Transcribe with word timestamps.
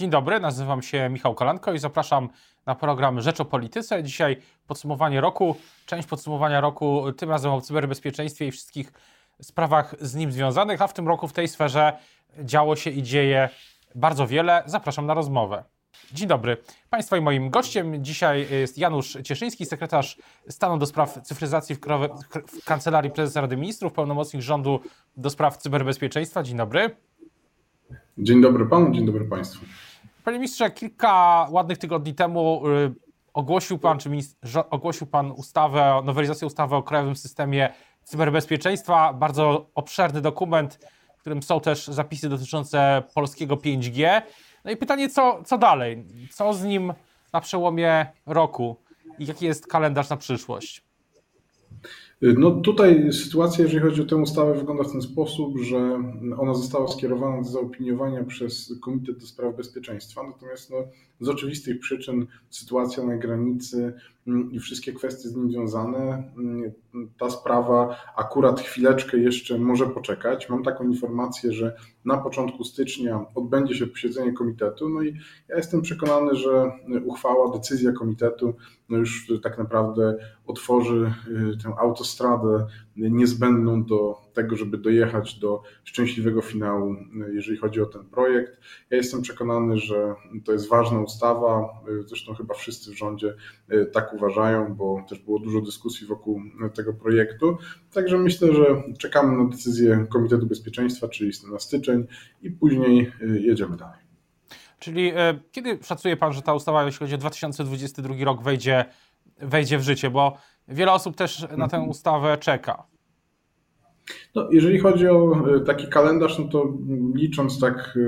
Dzień 0.00 0.10
dobry, 0.10 0.40
nazywam 0.40 0.82
się 0.82 1.08
Michał 1.08 1.34
Kolanko 1.34 1.72
i 1.72 1.78
zapraszam 1.78 2.28
na 2.66 2.74
program 2.74 3.20
Rzecz 3.20 3.40
o 3.40 3.44
Polityce. 3.44 4.02
Dzisiaj 4.02 4.36
podsumowanie 4.66 5.20
roku, 5.20 5.56
część 5.86 6.08
podsumowania 6.08 6.60
roku, 6.60 7.12
tym 7.12 7.30
razem 7.30 7.52
o 7.52 7.60
cyberbezpieczeństwie 7.60 8.46
i 8.46 8.50
wszystkich 8.50 8.92
sprawach 9.42 9.94
z 10.00 10.14
nim 10.14 10.32
związanych, 10.32 10.82
a 10.82 10.86
w 10.86 10.94
tym 10.94 11.08
roku 11.08 11.28
w 11.28 11.32
tej 11.32 11.48
sferze 11.48 11.92
działo 12.38 12.76
się 12.76 12.90
i 12.90 13.02
dzieje 13.02 13.48
bardzo 13.94 14.26
wiele. 14.26 14.62
Zapraszam 14.66 15.06
na 15.06 15.14
rozmowę. 15.14 15.64
Dzień 16.12 16.28
dobry. 16.28 16.56
Państwa 16.90 17.16
i 17.16 17.20
moim 17.20 17.50
gościem 17.50 18.04
dzisiaj 18.04 18.46
jest 18.50 18.78
Janusz 18.78 19.18
Cieszyński, 19.24 19.66
sekretarz 19.66 20.18
stanu 20.48 20.78
do 20.78 20.86
spraw 20.86 21.22
cyfryzacji 21.22 21.74
w, 21.74 21.80
w 22.46 22.64
Kancelarii 22.64 23.10
Prezesa 23.10 23.40
Rady 23.40 23.56
Ministrów, 23.56 23.92
pełnomocnik 23.92 24.42
rządu 24.42 24.80
do 25.16 25.30
spraw 25.30 25.56
cyberbezpieczeństwa. 25.56 26.42
Dzień 26.42 26.56
dobry. 26.56 26.96
Dzień 28.18 28.42
dobry 28.42 28.66
panu, 28.66 28.92
dzień 28.92 29.06
dobry 29.06 29.24
państwu. 29.24 29.64
Panie 30.24 30.38
ministrze, 30.38 30.70
kilka 30.70 31.46
ładnych 31.50 31.78
tygodni 31.78 32.14
temu 32.14 32.62
y, 32.68 32.94
ogłosił 33.34 33.78
pan, 33.78 33.98
czy 33.98 34.10
ogłosił 34.70 35.06
pan 35.06 35.30
ustawę, 35.30 36.02
nowelizację 36.04 36.46
ustawy 36.46 36.76
o 36.76 36.82
krajowym 36.82 37.16
systemie 37.16 37.72
cyberbezpieczeństwa. 38.04 39.12
Bardzo 39.12 39.70
obszerny 39.74 40.20
dokument, 40.20 40.78
w 41.16 41.20
którym 41.20 41.42
są 41.42 41.60
też 41.60 41.86
zapisy 41.86 42.28
dotyczące 42.28 43.02
polskiego 43.14 43.56
5G. 43.56 44.22
No 44.64 44.70
i 44.70 44.76
pytanie, 44.76 45.08
co, 45.08 45.42
co 45.44 45.58
dalej? 45.58 46.04
Co 46.30 46.54
z 46.54 46.64
nim 46.64 46.92
na 47.32 47.40
przełomie 47.40 48.06
roku 48.26 48.76
i 49.18 49.26
jaki 49.26 49.44
jest 49.44 49.66
kalendarz 49.66 50.08
na 50.08 50.16
przyszłość? 50.16 50.89
No 52.22 52.50
tutaj 52.50 53.12
sytuacja, 53.12 53.64
jeżeli 53.64 53.82
chodzi 53.82 54.02
o 54.02 54.04
tę 54.04 54.16
ustawę, 54.16 54.54
wygląda 54.54 54.84
w 54.84 54.92
ten 54.92 55.02
sposób, 55.02 55.58
że 55.58 56.02
ona 56.38 56.54
została 56.54 56.88
skierowana 56.88 57.42
do 57.42 57.48
zaopiniowania 57.48 58.24
przez 58.24 58.74
Komitet 58.80 59.18
do 59.18 59.26
Spraw 59.26 59.56
Bezpieczeństwa, 59.56 60.22
natomiast 60.22 60.70
no, 60.70 60.76
z 61.20 61.28
oczywistych 61.28 61.80
przyczyn 61.80 62.26
sytuacja 62.50 63.02
na 63.02 63.16
granicy 63.16 63.92
i 64.26 64.58
wszystkie 64.58 64.92
kwestie 64.92 65.28
z 65.28 65.36
nim 65.36 65.50
związane, 65.50 66.32
ta 67.18 67.30
sprawa 67.30 67.96
akurat 68.16 68.60
chwileczkę 68.60 69.18
jeszcze 69.18 69.58
może 69.58 69.86
poczekać. 69.86 70.48
Mam 70.48 70.62
taką 70.62 70.84
informację, 70.84 71.52
że 71.52 71.76
na 72.04 72.18
początku 72.18 72.64
stycznia 72.64 73.24
odbędzie 73.34 73.74
się 73.74 73.86
posiedzenie 73.86 74.32
komitetu, 74.32 74.88
no 74.88 75.02
i 75.02 75.16
ja 75.48 75.56
jestem 75.56 75.82
przekonany, 75.82 76.36
że 76.36 76.72
uchwała, 77.04 77.52
decyzja 77.52 77.92
komitetu 77.92 78.54
no 78.88 78.98
już 78.98 79.32
tak 79.42 79.58
naprawdę 79.58 80.16
otworzy 80.46 81.12
y, 81.28 81.62
tę 81.62 81.74
autostradę 81.78 82.66
niezbędną 82.96 83.84
do 83.84 84.16
tego, 84.32 84.56
żeby 84.56 84.78
dojechać 84.78 85.38
do 85.38 85.62
szczęśliwego 85.84 86.42
finału, 86.42 86.96
jeżeli 87.32 87.58
chodzi 87.58 87.80
o 87.80 87.86
ten 87.86 88.04
projekt. 88.04 88.60
Ja 88.90 88.96
jestem 88.96 89.22
przekonany, 89.22 89.78
że 89.78 90.14
to 90.44 90.52
jest 90.52 90.68
ważna 90.68 91.00
ustawa, 91.00 91.68
zresztą 92.06 92.34
chyba 92.34 92.54
wszyscy 92.54 92.90
w 92.90 92.98
rządzie 92.98 93.34
tak 93.92 94.14
uważają, 94.14 94.74
bo 94.74 95.04
też 95.08 95.18
było 95.18 95.38
dużo 95.38 95.60
dyskusji 95.60 96.06
wokół 96.06 96.40
tego 96.74 96.92
projektu. 96.92 97.58
Także 97.92 98.18
myślę, 98.18 98.54
że 98.54 98.82
czekamy 98.98 99.44
na 99.44 99.50
decyzję 99.50 100.06
Komitetu 100.12 100.46
Bezpieczeństwa, 100.46 101.08
czyli 101.08 101.30
na 101.52 101.58
styczeń 101.58 102.06
i 102.42 102.50
później 102.50 103.12
jedziemy 103.40 103.76
dalej. 103.76 104.10
Czyli 104.80 105.12
e, 105.16 105.38
kiedy 105.52 105.78
szacuje 105.82 106.16
Pan, 106.16 106.32
że 106.32 106.42
ta 106.42 106.54
ustawa, 106.54 106.84
jeśli 106.84 106.98
chodzi 106.98 107.14
o 107.14 107.18
2022 107.18 108.14
rok, 108.24 108.42
wejdzie, 108.42 108.84
wejdzie 109.38 109.78
w 109.78 109.82
życie? 109.82 110.10
Bo 110.10 110.36
wiele 110.68 110.92
osób 110.92 111.16
też 111.16 111.46
na 111.56 111.68
tę 111.68 111.80
ustawę 111.90 112.38
czeka. 112.38 112.86
No, 114.34 114.48
jeżeli 114.50 114.78
chodzi 114.78 115.08
o 115.08 115.42
e, 115.56 115.60
taki 115.60 115.86
kalendarz, 115.86 116.38
no 116.38 116.44
to 116.48 116.78
licząc 117.14 117.60
tak 117.60 117.98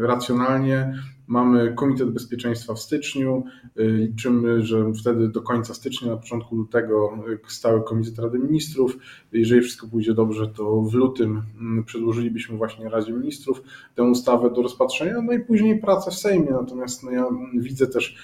e, 0.00 0.06
racjonalnie, 0.06 0.94
mamy 1.26 1.74
Komitet 1.74 2.10
Bezpieczeństwa 2.10 2.74
w 2.74 2.80
styczniu. 2.80 3.44
E, 3.76 3.84
liczymy, 3.84 4.62
że 4.62 4.92
wtedy 5.00 5.28
do 5.28 5.42
końca 5.42 5.74
stycznia, 5.74 6.10
na 6.10 6.16
początku 6.16 6.56
lutego, 6.56 7.18
stały 7.48 7.84
Komitet 7.84 8.18
Rady 8.18 8.38
Ministrów. 8.38 8.98
Jeżeli 9.32 9.60
wszystko 9.60 9.86
pójdzie 9.86 10.14
dobrze, 10.14 10.48
to 10.48 10.82
w 10.82 10.94
lutym 10.94 11.42
przedłożylibyśmy 11.86 12.56
właśnie 12.56 12.88
Radzie 12.88 13.12
Ministrów 13.12 13.62
tę 13.94 14.02
ustawę 14.02 14.50
do 14.50 14.62
rozpatrzenia, 14.62 15.22
no 15.22 15.32
i 15.32 15.40
później 15.40 15.80
prace 15.80 16.10
w 16.10 16.14
Sejmie. 16.14 16.50
Natomiast 16.50 17.02
no 17.02 17.10
ja 17.10 17.26
widzę 17.58 17.86
też 17.86 18.16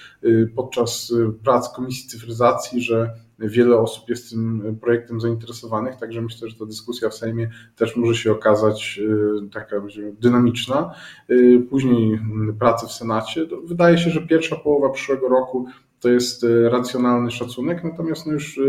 podczas 0.55 1.13
prac 1.43 1.73
Komisji 1.75 2.09
Cyfryzacji, 2.09 2.81
że 2.81 3.24
wiele 3.39 3.77
osób 3.77 4.09
jest 4.09 4.29
tym 4.29 4.77
projektem 4.81 5.21
zainteresowanych, 5.21 5.95
także 5.95 6.21
myślę, 6.21 6.49
że 6.49 6.55
ta 6.55 6.65
dyskusja 6.65 7.09
w 7.09 7.13
Sejmie 7.13 7.49
też 7.75 7.95
może 7.95 8.15
się 8.15 8.31
okazać 8.31 8.99
y, 9.45 9.49
taka 9.49 9.75
dynamiczna. 10.19 10.93
Y, 11.29 11.67
później 11.69 12.19
prace 12.59 12.87
w 12.87 12.91
Senacie. 12.91 13.41
Wydaje 13.63 13.97
się, 13.97 14.09
że 14.09 14.27
pierwsza 14.27 14.55
połowa 14.55 14.89
przyszłego 14.89 15.29
roku 15.29 15.67
to 16.05 16.09
jest 16.09 16.43
y, 16.43 16.69
racjonalny 16.69 17.31
szacunek, 17.31 17.83
natomiast 17.83 18.25
no 18.25 18.33
już 18.33 18.59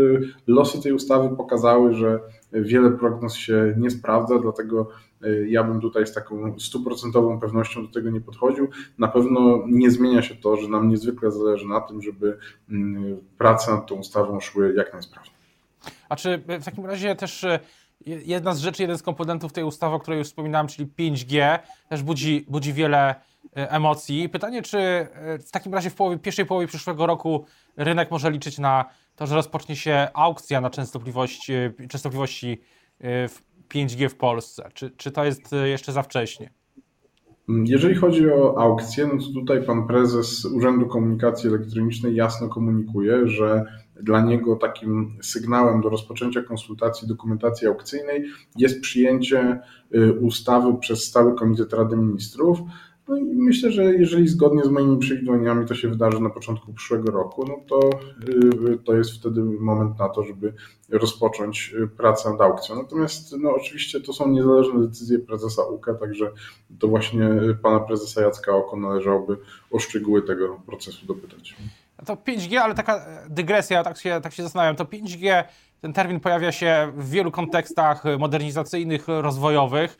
losy 0.47 0.81
tej 0.81 0.93
ustawy 0.93 1.35
pokazały, 1.35 1.93
że 1.93 2.19
wiele 2.51 2.91
prognoz 2.91 3.35
się 3.35 3.73
nie 3.77 3.89
sprawdza, 3.89 4.39
dlatego 4.39 4.87
Y, 5.25 5.47
ja 5.49 5.63
bym 5.63 5.81
tutaj 5.81 6.07
z 6.07 6.13
taką 6.13 6.59
stuprocentową 6.59 7.39
pewnością 7.39 7.85
do 7.85 7.93
tego 7.93 8.09
nie 8.09 8.21
podchodził. 8.21 8.69
Na 8.97 9.07
pewno 9.07 9.63
nie 9.67 9.91
zmienia 9.91 10.21
się 10.21 10.35
to, 10.35 10.57
że 10.57 10.67
nam 10.67 10.89
niezwykle 10.89 11.31
zależy 11.31 11.65
na 11.65 11.81
tym, 11.81 12.01
żeby 12.01 12.37
mm, 12.69 13.17
prace 13.37 13.71
nad 13.71 13.87
tą 13.87 13.95
ustawą 13.95 14.39
szły 14.39 14.73
jak 14.77 14.93
najsprawniej. 14.93 15.33
A 16.09 16.15
czy 16.15 16.43
w 16.47 16.65
takim 16.65 16.85
razie 16.85 17.15
też 17.15 17.45
jedna 18.05 18.53
z 18.53 18.59
rzeczy, 18.59 18.83
jeden 18.83 18.97
z 18.97 19.03
komponentów 19.03 19.53
tej 19.53 19.63
ustawy, 19.63 19.95
o 19.95 19.99
której 19.99 20.17
już 20.17 20.27
wspominałem, 20.27 20.67
czyli 20.67 20.89
5G, 20.99 21.59
też 21.89 22.03
budzi, 22.03 22.45
budzi 22.49 22.73
wiele 22.73 23.15
emocji. 23.53 24.29
Pytanie, 24.29 24.61
czy 24.61 25.07
w 25.47 25.51
takim 25.51 25.73
razie 25.73 25.89
w 25.89 25.95
połowie, 25.95 26.17
pierwszej 26.17 26.45
połowie 26.45 26.67
przyszłego 26.67 27.05
roku 27.05 27.45
rynek 27.77 28.11
może 28.11 28.31
liczyć 28.31 28.57
na 28.57 28.85
to, 29.15 29.27
że 29.27 29.35
rozpocznie 29.35 29.75
się 29.75 30.07
aukcja 30.13 30.61
na 30.61 30.69
częstotliwości 30.69 32.61
w 32.99 33.41
5G 33.69 34.09
w 34.09 34.15
Polsce? 34.15 34.69
Czy, 34.73 34.91
czy 34.91 35.11
to 35.11 35.25
jest 35.25 35.53
e, 35.53 35.69
jeszcze 35.69 35.91
za 35.91 36.03
wcześnie? 36.03 36.49
Jeżeli 37.47 37.95
chodzi 37.95 38.29
o 38.29 38.61
aukcję, 38.61 39.07
no 39.07 39.21
to 39.21 39.39
tutaj 39.39 39.63
pan 39.63 39.87
prezes 39.87 40.45
Urzędu 40.45 40.87
Komunikacji 40.87 41.49
Elektronicznej 41.49 42.15
jasno 42.15 42.49
komunikuje, 42.49 43.27
że 43.27 43.65
dla 44.01 44.21
niego 44.21 44.55
takim 44.55 45.17
sygnałem 45.21 45.81
do 45.81 45.89
rozpoczęcia 45.89 46.41
konsultacji 46.41 47.07
dokumentacji 47.07 47.67
aukcyjnej 47.67 48.23
jest 48.57 48.81
przyjęcie 48.81 49.59
y, 49.95 50.13
ustawy 50.13 50.77
przez 50.79 51.03
Stały 51.03 51.35
Komitet 51.35 51.73
Rady 51.73 51.97
Ministrów, 51.97 52.59
no 53.07 53.17
i 53.17 53.23
myślę, 53.23 53.71
że 53.71 53.83
jeżeli 53.83 54.27
zgodnie 54.27 54.63
z 54.63 54.69
moimi 54.69 54.97
przewidywaniami 54.97 55.67
to 55.67 55.75
się 55.75 55.87
wydarzy 55.87 56.19
na 56.19 56.29
początku 56.29 56.73
przyszłego 56.73 57.11
roku, 57.11 57.45
no 57.47 57.55
to, 57.67 57.89
y, 58.73 58.77
to 58.77 58.93
jest 58.93 59.11
wtedy 59.11 59.41
moment 59.43 59.99
na 59.99 60.09
to, 60.09 60.23
żeby 60.23 60.53
rozpocząć 60.89 61.73
y, 61.83 61.87
pracę 61.87 62.29
nad 62.29 62.41
aukcją. 62.41 62.75
Natomiast 62.75 63.35
no 63.39 63.55
oczywiście 63.55 64.01
to 64.01 64.13
są 64.13 64.27
niezależne 64.27 64.87
decyzje 64.87 65.19
prezesa 65.19 65.63
UKA, 65.63 65.93
także 65.93 66.31
to 66.79 66.87
właśnie 66.87 67.29
pana 67.61 67.79
prezesa 67.79 68.21
Jacka 68.21 68.55
Oko 68.55 68.77
należałoby 68.77 69.37
o 69.71 69.79
szczegóły 69.79 70.21
tego 70.21 70.61
procesu 70.65 71.05
dopytać. 71.05 71.55
To 72.05 72.15
5G, 72.15 72.55
ale 72.55 72.75
taka 72.75 73.05
dygresja, 73.29 73.83
tak 73.83 73.97
się, 73.97 74.19
tak 74.23 74.33
się 74.33 74.43
zastanawiam, 74.43 74.75
to 74.75 74.85
5G, 74.85 75.43
ten 75.81 75.93
termin 75.93 76.19
pojawia 76.19 76.51
się 76.51 76.91
w 76.97 77.09
wielu 77.09 77.31
kontekstach 77.31 78.03
modernizacyjnych, 78.19 79.07
rozwojowych 79.07 79.97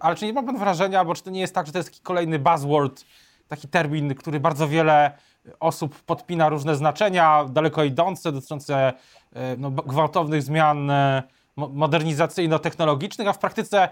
ale 0.00 0.16
czy 0.16 0.26
nie 0.26 0.32
ma 0.32 0.42
pan 0.42 0.58
wrażenia, 0.58 1.04
bo 1.04 1.14
czy 1.14 1.22
to 1.22 1.30
nie 1.30 1.40
jest 1.40 1.54
tak, 1.54 1.66
że 1.66 1.72
to 1.72 1.78
jest 1.78 1.90
taki 1.90 2.00
kolejny 2.02 2.38
buzzword, 2.38 3.04
taki 3.48 3.68
termin, 3.68 4.14
który 4.14 4.40
bardzo 4.40 4.68
wiele 4.68 5.12
osób 5.60 6.02
podpina 6.02 6.48
różne 6.48 6.76
znaczenia 6.76 7.44
daleko 7.44 7.84
idące, 7.84 8.32
dotyczące 8.32 8.92
e, 9.32 9.56
no, 9.56 9.70
gwałtownych 9.70 10.42
zmian 10.42 10.90
e, 10.90 11.22
modernizacyjno-technologicznych, 11.56 13.28
a 13.28 13.32
w 13.32 13.38
praktyce 13.38 13.88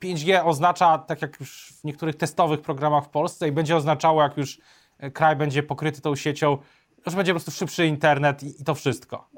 5G 0.00 0.40
oznacza, 0.44 0.98
tak 0.98 1.22
jak 1.22 1.40
już 1.40 1.72
w 1.80 1.84
niektórych 1.84 2.16
testowych 2.16 2.60
programach 2.60 3.04
w 3.04 3.08
Polsce 3.08 3.48
i 3.48 3.52
będzie 3.52 3.76
oznaczało, 3.76 4.22
jak 4.22 4.36
już 4.36 4.58
e, 4.98 5.10
kraj 5.10 5.36
będzie 5.36 5.62
pokryty 5.62 6.00
tą 6.00 6.16
siecią, 6.16 6.58
że 7.06 7.16
będzie 7.16 7.32
po 7.32 7.40
prostu 7.40 7.50
szybszy 7.58 7.86
internet 7.86 8.42
i, 8.42 8.60
i 8.60 8.64
to 8.64 8.74
wszystko. 8.74 9.28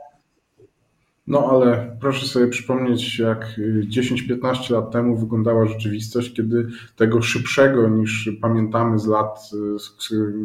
No 1.27 1.51
ale 1.51 1.97
proszę 2.01 2.27
sobie 2.27 2.47
przypomnieć, 2.47 3.19
jak 3.19 3.61
10-15 3.89 4.73
lat 4.73 4.91
temu 4.91 5.17
wyglądała 5.17 5.67
rzeczywistość, 5.67 6.35
kiedy 6.35 6.67
tego 6.97 7.23
szybszego 7.23 7.89
niż 7.89 8.31
pamiętamy 8.41 8.99
z 8.99 9.07
lat 9.07 9.51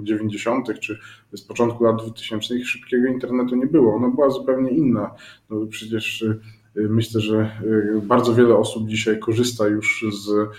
90. 0.04 0.80
czy 0.80 1.00
z 1.34 1.42
początku 1.42 1.84
lat 1.84 1.96
2000 2.02 2.66
szybkiego 2.66 3.08
internetu 3.08 3.56
nie 3.56 3.68
było. 3.68 3.96
Ona 3.96 4.10
była 4.10 4.30
zupełnie 4.30 4.70
inna. 4.70 5.12
No 5.50 5.66
przecież 5.70 6.26
Myślę, 6.90 7.22
że 7.22 7.52
bardzo 8.04 8.34
wiele 8.34 8.56
osób 8.56 8.88
dzisiaj 8.88 9.20
korzysta 9.20 9.68
już 9.68 10.06
z 10.12 10.50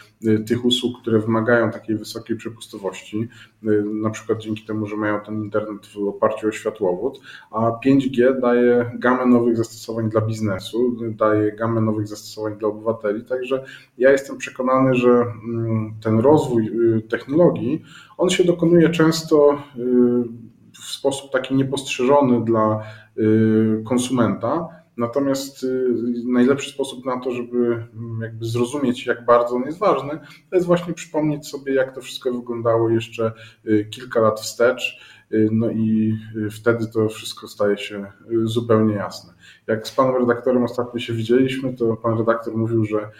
tych 0.46 0.64
usług, 0.64 1.00
które 1.00 1.18
wymagają 1.18 1.70
takiej 1.70 1.96
wysokiej 1.96 2.36
przepustowości, 2.36 3.28
na 4.02 4.10
przykład 4.10 4.38
dzięki 4.38 4.64
temu, 4.64 4.86
że 4.86 4.96
mają 4.96 5.20
ten 5.20 5.42
internet 5.42 5.86
w 5.86 6.08
oparciu 6.08 6.48
o 6.48 6.52
światłowód, 6.52 7.20
a 7.50 7.70
5G 7.86 8.40
daje 8.40 8.90
gamę 8.94 9.26
nowych 9.26 9.56
zastosowań 9.56 10.10
dla 10.10 10.20
biznesu, 10.20 10.96
daje 11.16 11.52
gamę 11.52 11.80
nowych 11.80 12.08
zastosowań 12.08 12.58
dla 12.58 12.68
obywateli, 12.68 13.24
także 13.24 13.64
ja 13.98 14.10
jestem 14.10 14.38
przekonany, 14.38 14.94
że 14.94 15.10
mm, 15.10 15.94
ten 16.02 16.18
rozwój 16.18 16.70
technologii, 17.08 17.82
on 18.18 18.30
się 18.30 18.44
dokonuje 18.44 18.88
często 18.88 19.62
w 20.72 20.84
sposób 20.84 21.32
taki 21.32 21.54
niepostrzeżony 21.54 22.44
dla 22.44 22.82
y, 23.18 23.82
konsumenta. 23.84 24.68
Natomiast 24.98 25.62
y, 25.62 25.94
najlepszy 26.24 26.70
sposób 26.70 27.04
na 27.04 27.20
to, 27.20 27.30
żeby 27.30 27.58
mm, 27.58 28.20
jakby 28.22 28.44
zrozumieć, 28.44 29.06
jak 29.06 29.24
bardzo 29.24 29.54
on 29.56 29.62
jest 29.62 29.78
ważny, 29.78 30.18
to 30.50 30.56
jest 30.56 30.66
właśnie 30.66 30.94
przypomnieć 30.94 31.48
sobie, 31.48 31.74
jak 31.74 31.94
to 31.94 32.00
wszystko 32.00 32.32
wyglądało 32.32 32.90
jeszcze 32.90 33.32
y, 33.66 33.88
kilka 33.90 34.20
lat 34.20 34.40
wstecz 34.40 35.00
no 35.30 35.70
i 35.70 36.16
y, 36.36 36.50
wtedy 36.50 36.86
to 36.86 37.08
wszystko 37.08 37.48
staje 37.48 37.78
się 37.78 38.06
y, 38.30 38.46
zupełnie 38.46 38.94
jasne. 38.94 39.32
Jak 39.66 39.88
z 39.88 39.92
panem 39.92 40.16
redaktorem 40.16 40.64
ostatnio 40.64 41.00
się 41.00 41.12
widzieliśmy, 41.12 41.75
to 41.75 41.96
pan 41.96 42.19
redaktor 42.19 42.56
mówił, 42.56 42.84
że 42.84 43.10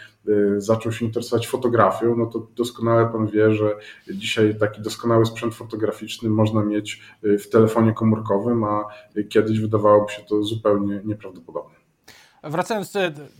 zaczął 0.57 0.91
się 0.91 1.05
interesować 1.05 1.47
fotografią, 1.47 2.15
no 2.15 2.25
to 2.25 2.47
doskonale 2.55 3.05
pan 3.05 3.27
wie, 3.27 3.53
że 3.53 3.75
dzisiaj 4.13 4.55
taki 4.59 4.81
doskonały 4.81 5.25
sprzęt 5.25 5.55
fotograficzny 5.55 6.29
można 6.29 6.63
mieć 6.63 7.01
w 7.23 7.49
telefonie 7.49 7.93
komórkowym, 7.93 8.63
a 8.63 8.85
kiedyś 9.29 9.59
wydawałoby 9.59 10.11
się 10.11 10.21
to 10.21 10.43
zupełnie 10.43 11.01
nieprawdopodobne. 11.05 11.75
Wracając, 12.43 12.93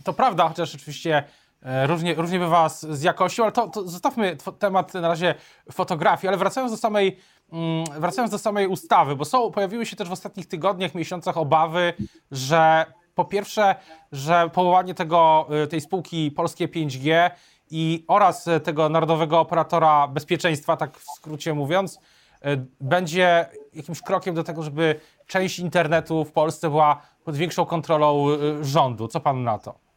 to 0.04 0.12
prawda, 0.12 0.48
chociaż 0.48 0.74
oczywiście 0.74 1.24
różnie, 1.62 2.14
różnie 2.14 2.38
bywa 2.38 2.68
z, 2.68 2.80
z 2.80 3.02
jakością, 3.02 3.42
ale 3.42 3.52
to, 3.52 3.68
to 3.68 3.88
zostawmy 3.88 4.36
temat 4.58 4.94
na 4.94 5.08
razie 5.08 5.34
fotografii, 5.72 6.28
ale 6.28 6.36
wracając 6.36 6.72
do 6.72 6.78
samej 6.78 7.16
Mm, 7.52 7.84
wracając 8.00 8.30
do 8.30 8.38
samej 8.38 8.66
ustawy, 8.66 9.16
bo 9.16 9.24
są, 9.24 9.50
pojawiły 9.50 9.86
się 9.86 9.96
też 9.96 10.08
w 10.08 10.12
ostatnich 10.12 10.46
tygodniach, 10.46 10.94
miesiącach 10.94 11.36
obawy, 11.36 11.92
że 12.30 12.86
po 13.14 13.24
pierwsze, 13.24 13.74
że 14.12 14.50
powołanie 14.52 14.94
tego, 14.94 15.46
y, 15.64 15.66
tej 15.66 15.80
spółki 15.80 16.30
Polskie 16.30 16.68
5G 16.68 17.30
i 17.70 18.04
oraz 18.08 18.48
tego 18.64 18.88
Narodowego 18.88 19.40
Operatora 19.40 20.08
Bezpieczeństwa, 20.08 20.76
tak 20.76 20.98
w 20.98 21.10
skrócie 21.10 21.54
mówiąc, 21.54 21.96
y, 21.96 22.66
będzie 22.80 23.46
jakimś 23.72 24.02
krokiem 24.02 24.34
do 24.34 24.44
tego, 24.44 24.62
żeby 24.62 25.00
część 25.26 25.58
internetu 25.58 26.24
w 26.24 26.32
Polsce 26.32 26.70
była 26.70 27.02
pod 27.24 27.36
większą 27.36 27.66
kontrolą 27.66 28.30
y, 28.30 28.64
rządu. 28.64 29.08
Co 29.08 29.20
pan 29.20 29.42
na 29.42 29.58
to? 29.58 29.89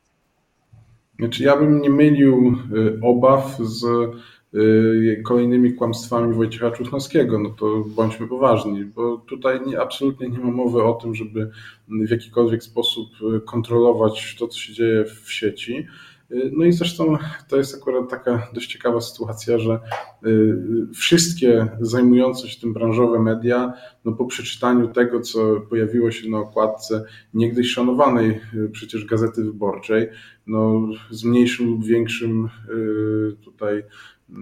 Znaczy, 1.20 1.44
ja 1.44 1.58
bym 1.58 1.82
nie 1.82 1.90
mylił 1.90 2.58
obaw 3.02 3.58
z 3.60 3.86
Y, 4.56 5.22
kolejnymi 5.26 5.74
kłamstwami 5.74 6.34
Wojciecha 6.34 6.72
Czuchnowskiego, 6.72 7.40
no 7.40 7.50
to 7.50 7.84
bądźmy 7.88 8.28
poważni, 8.28 8.86
bo 8.86 9.18
tutaj 9.18 9.60
nie, 9.66 9.82
absolutnie 9.82 10.30
nie 10.30 10.40
ma 10.40 10.52
mowy 10.52 10.84
o 10.84 10.94
tym, 10.94 11.16
żeby 11.16 11.50
w 11.88 12.10
jakikolwiek 12.10 12.64
sposób 12.64 13.10
y, 13.38 13.42
kontrolować 13.42 14.36
to, 14.40 14.48
co 14.48 14.60
się 14.60 14.74
dzieje 14.74 15.06
w 15.06 15.34
sieci. 15.34 15.88
Y, 16.32 16.52
no 16.54 16.66
i 16.66 16.72
zresztą 16.72 17.18
to 17.50 17.58
jest 17.58 17.76
akurat 17.76 18.10
taka 18.10 18.48
dość 18.54 18.72
ciekawa 18.72 19.02
sytuacja, 19.02 19.60
że 19.60 19.80
wszystkie 20.94 21.68
zajmujące 21.82 22.50
się 22.50 22.62
tym 22.62 22.74
branżowe 22.74 23.20
media, 23.20 23.74
no 24.06 24.12
po 24.12 24.26
przeczytaniu 24.26 24.88
tego, 24.88 25.22
co 25.22 25.62
pojawiło 25.70 26.12
się 26.12 26.30
na 26.30 26.38
okładce 26.38 27.06
niegdyś 27.34 27.72
szanowanej 27.72 28.42
przecież 28.72 29.06
Gazety 29.06 29.44
Wyborczej, 29.44 30.08
no 30.48 30.88
z 31.10 31.24
mniejszym 31.24 31.68
lub 31.68 31.86
większym 31.86 32.50
tutaj 33.44 33.84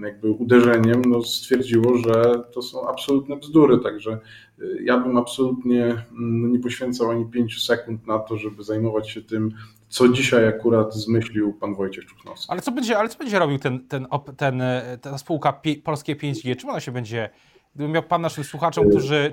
jakby 0.04 0.32
uderzeniem 0.32 1.02
no, 1.08 1.24
stwierdziło, 1.24 1.98
że 1.98 2.44
to 2.54 2.62
są 2.62 2.90
absolutne 2.90 3.36
bzdury. 3.36 3.80
Także 3.80 4.20
y, 4.60 4.84
ja 4.84 5.00
bym 5.00 5.18
absolutnie 5.18 5.84
mm, 6.12 6.52
nie 6.52 6.60
poświęcał 6.60 7.10
ani 7.10 7.26
pięciu 7.26 7.60
sekund 7.60 8.08
na 8.08 8.20
to, 8.20 8.38
żeby 8.38 8.64
zajmować 8.64 9.10
się 9.10 9.22
tym, 9.22 9.52
co 9.90 10.08
dzisiaj 10.08 10.48
akurat 10.48 10.96
zmyślił 10.96 11.54
pan 11.54 11.76
Wojciech 11.76 12.06
Czuchnowski. 12.06 12.52
Ale 12.52 12.62
co 12.62 12.72
będzie, 12.72 12.98
ale 12.98 13.10
co 13.10 13.18
będzie 13.18 13.40
robił 13.40 13.60
ten, 13.60 13.88
ten, 13.88 14.08
ten, 14.38 14.62
e, 14.62 14.98
ta 15.02 15.18
spółka 15.18 15.62
Polskie 15.84 16.16
5G? 16.16 16.56
Czym 16.56 16.70
ona 16.70 16.80
się 16.80 16.92
będzie 16.92 17.30
Gdyby 17.76 17.90
miał 17.90 18.04
Pan 18.04 18.22
naszym 18.22 18.44
słuchaczom, 18.44 18.90
którzy 18.90 19.32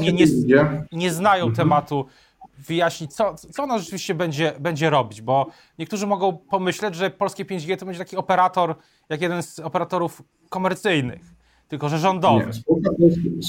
nie, 0.00 0.12
nie, 0.12 0.26
nie 0.92 1.12
znają 1.12 1.44
mhm. 1.44 1.56
tematu, 1.56 2.06
wyjaśnić, 2.58 3.14
co, 3.14 3.34
co 3.34 3.62
ona 3.62 3.78
rzeczywiście 3.78 4.14
będzie, 4.14 4.52
będzie 4.60 4.90
robić, 4.90 5.22
bo 5.22 5.46
niektórzy 5.78 6.06
mogą 6.06 6.36
pomyśleć, 6.36 6.94
że 6.94 7.10
polskie 7.10 7.44
5G 7.44 7.76
to 7.76 7.86
będzie 7.86 7.98
taki 7.98 8.16
operator, 8.16 8.74
jak 9.08 9.20
jeden 9.20 9.42
z 9.42 9.58
operatorów 9.58 10.22
komercyjnych 10.48 11.37
tylko 11.68 11.88
że 11.88 11.98
rządowy. 11.98 12.46
Nie, 12.46 12.52
spółka, 12.52 12.90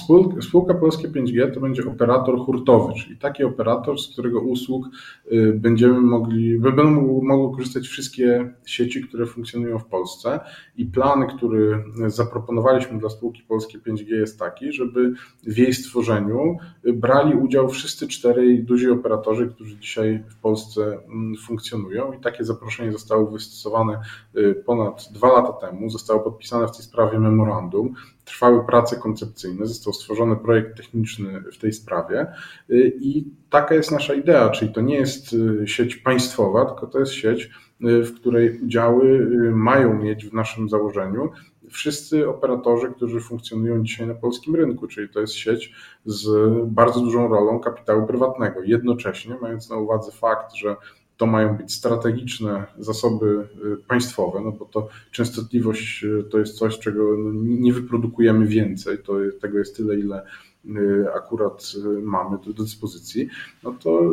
spółka, 0.03 0.41
spółka 0.41 0.73
Polskie 0.73 1.09
5G 1.09 1.53
to 1.53 1.59
będzie 1.59 1.85
operator 1.85 2.39
hurtowy, 2.39 2.93
czyli 2.93 3.17
taki 3.17 3.43
operator, 3.43 3.99
z 3.99 4.07
którego 4.07 4.41
usług 4.41 4.85
y, 5.31 5.53
będziemy 5.55 6.01
mogli, 6.01 6.59
będą 6.59 6.83
mogły 7.21 7.57
korzystać 7.57 7.87
wszystkie 7.87 8.53
sieci, 8.65 9.01
które 9.01 9.25
funkcjonują 9.25 9.79
w 9.79 9.85
Polsce. 9.85 10.39
I 10.77 10.85
plan, 10.85 11.27
który 11.27 11.83
zaproponowaliśmy 12.07 12.99
dla 12.99 13.09
spółki 13.09 13.43
Polskie 13.47 13.79
5G 13.79 14.07
jest 14.07 14.39
taki, 14.39 14.73
żeby 14.73 15.13
w 15.43 15.57
jej 15.57 15.73
stworzeniu 15.73 16.57
brali 16.93 17.35
udział 17.35 17.69
wszyscy 17.69 18.07
czterej 18.07 18.63
duzi 18.63 18.89
operatorzy, 18.89 19.47
którzy 19.47 19.79
dzisiaj 19.79 20.23
w 20.29 20.35
Polsce 20.35 20.99
mm, 21.05 21.35
funkcjonują. 21.37 22.13
I 22.13 22.19
takie 22.19 22.43
zaproszenie 22.43 22.91
zostało 22.91 23.31
wystosowane 23.31 23.99
y, 24.37 24.63
ponad 24.65 25.09
dwa 25.11 25.27
lata 25.27 25.53
temu, 25.53 25.89
zostało 25.89 26.19
podpisane 26.19 26.67
w 26.67 26.71
tej 26.71 26.85
sprawie 26.85 27.19
memorandum, 27.19 27.93
trwały 28.25 28.65
prace 28.65 28.95
koncepcyjne, 28.95 29.65
został 29.65 29.93
stworzony 29.93 30.35
projekt 30.35 30.77
techniczny 30.77 31.43
w 31.53 31.57
tej 31.57 31.73
sprawie 31.73 32.25
y, 32.69 32.93
i 33.01 33.25
taka 33.49 33.75
jest 33.75 33.91
nasza 33.91 34.13
idea, 34.13 34.49
czyli 34.49 34.73
to 34.73 34.81
nie 34.81 34.95
jest 34.95 35.33
y, 35.33 35.67
sieć 35.67 35.95
państwowa, 35.95 36.65
tylko 36.65 36.87
to 36.87 36.99
jest 36.99 37.11
sieć, 37.11 37.49
y, 37.85 38.03
w 38.03 38.15
której 38.15 38.61
udziały 38.61 39.29
mają 39.51 39.93
mieć 39.93 40.25
w 40.25 40.33
naszym 40.33 40.69
założeniu 40.69 41.31
wszyscy 41.69 42.29
operatorzy, 42.29 42.91
którzy 42.91 43.21
funkcjonują 43.21 43.83
dzisiaj 43.83 44.07
na 44.07 44.13
polskim 44.15 44.55
rynku, 44.55 44.87
czyli 44.87 45.09
to 45.09 45.19
jest 45.19 45.33
sieć 45.33 45.73
z 46.05 46.27
bardzo 46.65 46.99
dużą 46.99 47.27
rolą 47.27 47.59
kapitału 47.59 48.07
prywatnego. 48.07 48.63
Jednocześnie, 48.63 49.35
mając 49.41 49.69
na 49.69 49.75
uwadze 49.75 50.11
fakt, 50.11 50.53
że 50.55 50.75
to 51.19 51.25
mają 51.25 51.57
być 51.57 51.73
strategiczne 51.73 52.65
zasoby 52.77 53.47
y, 53.65 53.77
państwowe, 53.87 54.41
no 54.41 54.51
bo 54.51 54.65
to 54.65 54.87
częstotliwość 55.11 56.03
y, 56.03 56.23
to 56.23 56.39
jest 56.39 56.57
coś, 56.57 56.79
czego 56.79 57.17
no, 57.17 57.31
nie 57.43 57.73
wyprodukujemy 57.73 58.47
więcej, 58.47 58.97
to 58.97 59.13
tego 59.41 59.59
jest 59.59 59.77
tyle, 59.77 59.99
ile 59.99 60.23
y, 60.65 61.05
akurat 61.15 61.71
mamy 62.01 62.37
do 62.45 62.53
dyspozycji, 62.53 63.29
no 63.63 63.71
to 63.71 64.11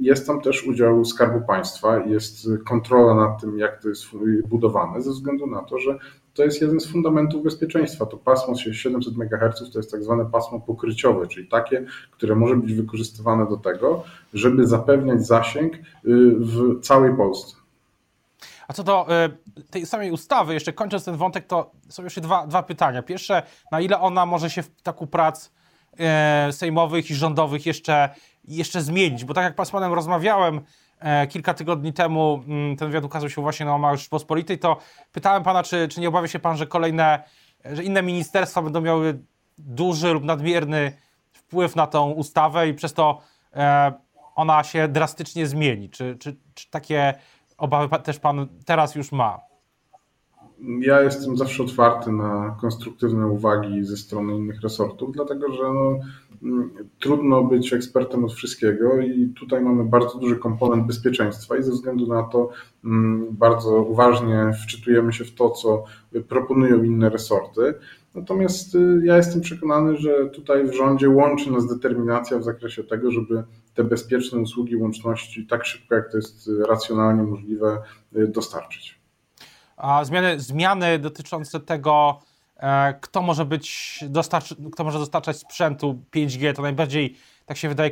jest 0.00 0.26
tam 0.26 0.40
też 0.40 0.66
udział 0.66 1.04
Skarbu 1.04 1.46
Państwa, 1.46 2.06
jest 2.06 2.48
kontrola 2.68 3.14
nad 3.14 3.40
tym, 3.40 3.58
jak 3.58 3.82
to 3.82 3.88
jest 3.88 4.04
budowane, 4.48 5.02
ze 5.02 5.10
względu 5.10 5.46
na 5.46 5.62
to, 5.62 5.78
że 5.78 5.98
to 6.34 6.44
jest 6.44 6.60
jeden 6.60 6.80
z 6.80 6.86
fundamentów 6.86 7.44
bezpieczeństwa. 7.44 8.06
To 8.06 8.16
pasmo 8.16 8.54
700 8.56 9.14
MHz 9.16 9.72
to 9.72 9.78
jest 9.78 9.90
tak 9.90 10.04
zwane 10.04 10.24
pasmo 10.26 10.60
pokryciowe, 10.60 11.26
czyli 11.26 11.48
takie, 11.48 11.84
które 12.10 12.34
może 12.34 12.56
być 12.56 12.74
wykorzystywane 12.74 13.46
do 13.48 13.56
tego, 13.56 14.04
żeby 14.34 14.66
zapewniać 14.66 15.26
zasięg 15.26 15.74
y, 15.74 15.80
w 16.38 16.80
całej 16.80 17.16
Polsce. 17.16 17.56
A 18.68 18.72
co 18.72 18.84
do 18.84 19.06
y, 19.58 19.66
tej 19.70 19.86
samej 19.86 20.10
ustawy, 20.10 20.54
jeszcze 20.54 20.72
kończąc 20.72 21.04
ten 21.04 21.16
wątek, 21.16 21.46
to 21.46 21.70
są 21.88 22.04
jeszcze 22.04 22.20
dwa, 22.20 22.46
dwa 22.46 22.62
pytania. 22.62 23.02
Pierwsze, 23.02 23.42
na 23.72 23.80
ile 23.80 24.00
ona 24.00 24.26
może 24.26 24.50
się 24.50 24.62
w 24.62 24.82
taku 24.82 25.06
prac 25.06 25.50
y, 26.48 26.52
sejmowych 26.52 27.10
i 27.10 27.14
rządowych 27.14 27.66
jeszcze, 27.66 28.08
jeszcze 28.44 28.82
zmienić? 28.82 29.24
Bo 29.24 29.34
tak 29.34 29.44
jak 29.58 29.66
z 29.66 29.70
panem 29.70 29.92
rozmawiałem, 29.92 30.60
kilka 31.30 31.54
tygodni 31.54 31.92
temu 31.92 32.44
mm, 32.48 32.76
ten 32.76 32.88
wywiad 32.88 33.04
ukazał 33.04 33.30
się 33.30 33.42
właśnie 33.42 33.66
na 33.66 33.72
łamach 33.72 33.96
Rzeczpospolitej, 33.96 34.58
to 34.58 34.76
pytałem 35.12 35.42
pana, 35.42 35.62
czy, 35.62 35.88
czy 35.88 36.00
nie 36.00 36.08
obawia 36.08 36.28
się 36.28 36.38
pan, 36.38 36.56
że 36.56 36.66
kolejne, 36.66 37.22
że 37.64 37.84
inne 37.84 38.02
ministerstwa 38.02 38.62
będą 38.62 38.80
miały 38.80 39.18
duży 39.58 40.12
lub 40.12 40.24
nadmierny 40.24 40.92
wpływ 41.32 41.76
na 41.76 41.86
tą 41.86 42.10
ustawę 42.10 42.68
i 42.68 42.74
przez 42.74 42.94
to 42.94 43.20
e, 43.54 43.92
ona 44.34 44.64
się 44.64 44.88
drastycznie 44.88 45.46
zmieni. 45.46 45.90
Czy, 45.90 46.16
czy, 46.20 46.36
czy 46.54 46.70
takie 46.70 47.14
obawy 47.58 47.98
też 47.98 48.18
pan 48.18 48.48
teraz 48.66 48.94
już 48.94 49.12
ma? 49.12 49.51
Ja 50.80 51.02
jestem 51.02 51.36
zawsze 51.36 51.62
otwarty 51.62 52.12
na 52.12 52.56
konstruktywne 52.60 53.26
uwagi 53.26 53.84
ze 53.84 53.96
strony 53.96 54.36
innych 54.36 54.60
resortów, 54.60 55.12
dlatego 55.12 55.52
że 55.52 55.62
no, 55.62 55.98
mm, 56.42 56.70
trudno 56.98 57.44
być 57.44 57.72
ekspertem 57.72 58.24
od 58.24 58.34
wszystkiego 58.34 59.00
i 59.00 59.28
tutaj 59.28 59.60
mamy 59.60 59.84
bardzo 59.84 60.18
duży 60.18 60.36
komponent 60.36 60.86
bezpieczeństwa 60.86 61.56
i 61.56 61.62
ze 61.62 61.72
względu 61.72 62.06
na 62.06 62.22
to 62.22 62.50
mm, 62.84 63.26
bardzo 63.30 63.82
uważnie 63.82 64.52
wczytujemy 64.64 65.12
się 65.12 65.24
w 65.24 65.34
to, 65.34 65.50
co 65.50 65.84
proponują 66.28 66.82
inne 66.82 67.10
resorty. 67.10 67.74
Natomiast 68.14 68.74
y, 68.74 69.00
ja 69.04 69.16
jestem 69.16 69.40
przekonany, 69.40 69.96
że 69.96 70.26
tutaj 70.26 70.64
w 70.64 70.74
rządzie 70.74 71.08
łączy 71.08 71.52
nas 71.52 71.66
determinacja 71.66 72.38
w 72.38 72.44
zakresie 72.44 72.84
tego, 72.84 73.10
żeby 73.10 73.42
te 73.74 73.84
bezpieczne 73.84 74.38
usługi 74.38 74.76
łączności 74.76 75.46
tak 75.46 75.64
szybko, 75.64 75.94
jak 75.94 76.10
to 76.10 76.16
jest 76.16 76.50
racjonalnie 76.68 77.22
możliwe, 77.22 77.78
dostarczyć. 78.12 79.01
A 79.76 80.04
zmiany, 80.04 80.40
zmiany 80.40 80.98
dotyczące 80.98 81.60
tego, 81.60 82.18
e, 82.56 82.94
kto 83.00 83.22
może 83.22 83.44
być 83.44 83.98
dostarczy, 84.08 84.56
kto 84.72 84.84
może 84.84 84.98
dostarczać 84.98 85.36
sprzętu 85.36 86.02
5G, 86.14 86.54
to 86.54 86.62
najbardziej, 86.62 87.16
tak 87.46 87.56
się 87.56 87.68
wydaje, 87.68 87.90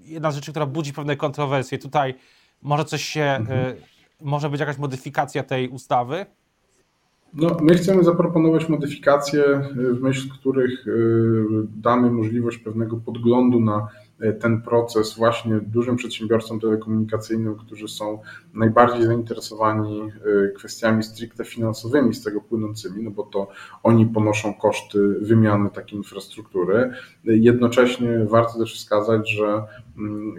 jedna 0.00 0.30
z 0.30 0.34
rzeczy, 0.34 0.50
która 0.50 0.66
budzi 0.66 0.92
pewne 0.92 1.16
kontrowersje. 1.16 1.78
Tutaj 1.78 2.14
może 2.62 2.84
coś 2.84 3.04
się, 3.04 3.22
mhm. 3.22 3.76
może 4.20 4.50
być 4.50 4.60
jakaś 4.60 4.78
modyfikacja 4.78 5.42
tej 5.42 5.68
ustawy? 5.68 6.26
No, 7.34 7.56
my 7.60 7.74
chcemy 7.74 8.04
zaproponować 8.04 8.68
modyfikacje, 8.68 9.42
w 9.74 10.00
myśl 10.02 10.28
których 10.40 10.84
damy 11.76 12.10
możliwość 12.10 12.58
pewnego 12.58 12.96
podglądu 12.96 13.60
na 13.60 13.88
E, 13.88 14.05
ten 14.40 14.62
proces 14.62 15.14
właśnie 15.16 15.60
dużym 15.60 15.96
przedsiębiorcom 15.96 16.60
telekomunikacyjnym, 16.60 17.56
którzy 17.56 17.88
są 17.88 18.18
najbardziej 18.54 19.04
zainteresowani 19.04 20.02
e, 20.02 20.48
kwestiami 20.48 21.02
stricte 21.02 21.44
finansowymi 21.44 22.14
z 22.14 22.22
tego 22.22 22.40
płynącymi, 22.40 23.02
no 23.02 23.10
bo 23.10 23.22
to 23.22 23.48
oni 23.82 24.06
ponoszą 24.06 24.54
koszty 24.54 24.98
wymiany 25.20 25.70
takiej 25.70 25.98
infrastruktury. 25.98 26.90
Jednocześnie 27.24 28.26
warto 28.28 28.58
też 28.58 28.74
wskazać, 28.74 29.30
że 29.30 29.64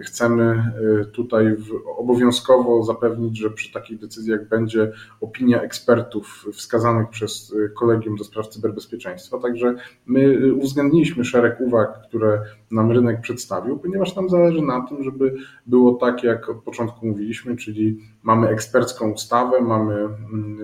chcemy 0.02 0.44
e, 0.44 1.04
tutaj 1.04 1.56
obowiązkowo 1.98 2.82
zapewnić, 2.82 3.38
że 3.38 3.50
przy 3.50 3.72
takich 3.72 3.98
decyzjach 3.98 4.48
będzie 4.48 4.92
opinia 5.20 5.62
ekspertów 5.62 6.46
wskazanych 6.52 7.08
przez 7.08 7.54
Kolegium 7.76 8.16
do 8.16 8.24
Spraw 8.24 8.48
Cyberbezpieczeństwa. 8.48 9.38
Także 9.38 9.74
my 10.06 10.54
uwzględniliśmy 10.54 11.24
szereg 11.24 11.60
uwag, 11.60 12.02
które 12.08 12.42
nam 12.70 12.92
rynek 12.92 13.20
przedstawił, 13.20 13.78
ponieważ 13.78 14.16
nam 14.16 14.28
zależy 14.28 14.62
na 14.62 14.86
tym, 14.86 15.04
żeby 15.04 15.34
było 15.66 15.94
tak, 15.94 16.24
jak 16.24 16.48
od 16.48 16.62
początku 16.62 17.06
mówiliśmy, 17.06 17.56
czyli 17.56 17.98
mamy 18.22 18.48
ekspercką 18.48 19.10
ustawę, 19.10 19.60
mamy 19.60 19.94
mm, 19.94 20.58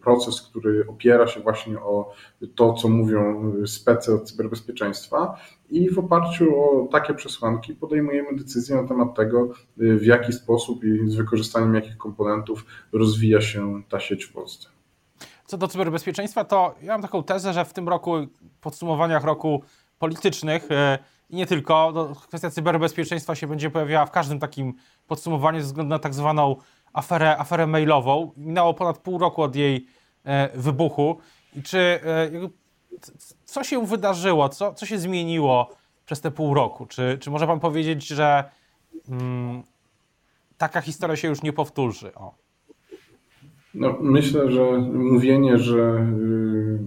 proces, 0.00 0.42
który 0.42 0.86
opiera 0.88 1.26
się 1.26 1.40
właśnie 1.40 1.80
o 1.80 2.12
to, 2.54 2.72
co 2.72 2.88
mówią 2.88 3.52
spece 3.66 4.14
od 4.14 4.30
cyberbezpieczeństwa 4.30 5.36
i 5.74 5.90
w 5.90 5.98
oparciu 5.98 6.60
o 6.60 6.88
takie 6.92 7.14
przesłanki 7.14 7.74
podejmujemy 7.74 8.36
decyzję 8.36 8.76
na 8.76 8.88
temat 8.88 9.14
tego, 9.14 9.48
w 9.76 10.04
jaki 10.04 10.32
sposób 10.32 10.84
i 10.84 11.08
z 11.08 11.14
wykorzystaniem 11.14 11.74
jakich 11.74 11.96
komponentów 11.96 12.66
rozwija 12.92 13.40
się 13.40 13.82
ta 13.88 14.00
sieć 14.00 14.24
w 14.24 14.32
Polsce. 14.32 14.68
Co 15.46 15.58
do 15.58 15.68
cyberbezpieczeństwa, 15.68 16.44
to 16.44 16.74
ja 16.82 16.92
mam 16.92 17.02
taką 17.02 17.22
tezę, 17.22 17.52
że 17.52 17.64
w 17.64 17.72
tym 17.72 17.88
roku, 17.88 18.12
podsumowaniach 18.60 19.24
roku 19.24 19.62
politycznych, 19.98 20.70
e, 20.70 20.98
i 21.30 21.36
nie 21.36 21.46
tylko. 21.46 21.92
No, 21.94 22.14
kwestia 22.28 22.50
cyberbezpieczeństwa 22.50 23.34
się 23.34 23.46
będzie 23.46 23.70
pojawiała 23.70 24.06
w 24.06 24.10
każdym 24.10 24.38
takim 24.38 24.74
podsumowaniu 25.06 25.60
ze 25.60 25.66
względu 25.66 25.90
na 25.90 25.98
tak 25.98 26.14
zwaną 26.14 26.56
aferę, 26.92 27.38
aferę 27.38 27.66
mailową. 27.66 28.32
Minęło 28.36 28.74
ponad 28.74 28.98
pół 28.98 29.18
roku 29.18 29.42
od 29.42 29.56
jej 29.56 29.86
e, 30.24 30.58
wybuchu. 30.58 31.18
I 31.56 31.62
czy 31.62 31.78
e, 31.78 32.00
co 33.44 33.64
się 33.64 33.86
wydarzyło, 33.86 34.48
co, 34.48 34.74
co 34.74 34.86
się 34.86 34.98
zmieniło 34.98 35.70
przez 36.06 36.20
te 36.20 36.30
pół 36.30 36.54
roku? 36.54 36.86
Czy, 36.86 37.18
czy 37.20 37.30
może 37.30 37.46
pan 37.46 37.60
powiedzieć, 37.60 38.06
że 38.06 38.44
mm, 39.08 39.62
taka 40.58 40.80
historia 40.80 41.16
się 41.16 41.28
już 41.28 41.42
nie 41.42 41.52
powtórzy? 41.52 42.14
O. 42.14 42.34
No, 43.74 43.96
myślę, 44.00 44.50
że 44.50 44.78
mówienie, 44.92 45.58
że 45.58 46.06
y, 46.20 46.78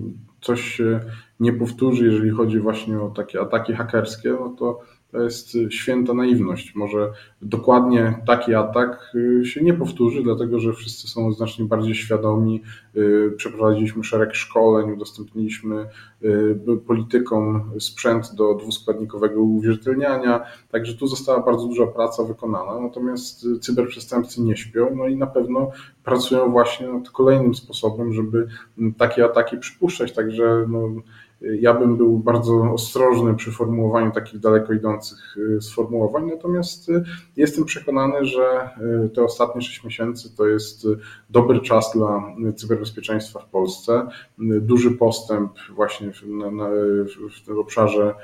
coś 0.42 0.62
się 0.62 1.00
nie 1.40 1.54
powtórzy, 1.54 2.06
jeżeli 2.06 2.30
chodzi 2.30 2.60
właśnie 2.60 3.02
o 3.02 3.10
takie 3.10 3.42
ataki 3.42 3.74
hakerskie, 3.74 4.30
no 4.30 4.50
to 4.50 4.80
to 5.12 5.22
jest 5.22 5.58
święta 5.70 6.14
naiwność. 6.14 6.76
Może 6.76 7.12
dokładnie 7.42 8.22
taki 8.26 8.56
atak 8.56 9.12
y, 9.16 9.46
się 9.46 9.62
nie 9.62 9.74
powtórzy, 9.74 10.24
dlatego 10.24 10.60
że 10.60 10.74
wszyscy 10.74 11.08
są 11.08 11.32
znacznie 11.32 11.66
bardziej 11.66 11.96
świadomi. 11.96 12.64
Y, 12.96 13.34
przeprowadziliśmy 13.38 14.04
szereg 14.04 14.36
szkoleń, 14.36 14.92
udostępniliśmy 14.92 15.86
y, 16.24 16.60
politykom 16.88 17.72
sprzęt 17.80 18.36
do 18.36 18.56
dwuskładnikowego 18.56 19.42
uwierzytelniania, 19.42 20.46
także 20.72 20.94
tu 20.94 21.08
została 21.08 21.44
bardzo 21.44 21.68
duża 21.68 21.88
praca 21.88 22.24
wykonana. 22.24 22.80
Natomiast 22.80 23.46
cyberprzestępcy 23.62 24.42
nie 24.42 24.58
śpią, 24.58 24.96
no 24.96 25.08
i 25.08 25.18
na 25.18 25.28
pewno 25.28 25.72
pracują 26.04 26.52
właśnie 26.52 26.88
nad 26.88 27.10
kolejnym 27.10 27.56
sposobem, 27.56 28.14
żeby 28.14 28.48
takie 28.98 29.26
ataki 29.26 29.58
przypuszczać. 29.58 30.14
Także 30.14 30.66
no, 30.70 30.90
ja 31.42 31.74
bym 31.74 31.98
był 31.98 32.20
bardzo 32.20 32.72
ostrożny 32.74 33.36
przy 33.36 33.52
formułowaniu 33.52 34.12
takich 34.12 34.40
daleko 34.40 34.74
idących 34.74 35.38
y, 35.38 35.62
sformułowań, 35.62 36.30
natomiast 36.32 36.90
y, 36.90 37.04
jestem 37.38 37.66
przekonany, 37.66 38.26
że 38.26 38.70
y, 39.06 39.10
te 39.10 39.24
ostatnie 39.24 39.62
6 39.62 39.84
miesięcy 39.84 40.38
to 40.38 40.48
jest 40.48 40.88
dobry 41.30 41.62
czas 41.62 41.92
dla 41.96 42.24
cyberbezpieczeństwa 42.56 43.40
w 43.40 43.50
Polsce. 43.50 44.08
Duży 44.62 44.92
postęp 44.92 45.52
właśnie 45.76 46.12
w, 46.12 46.28
na, 46.28 46.68
w 47.42 47.46
tym 47.46 47.60
obszarze 47.60 48.16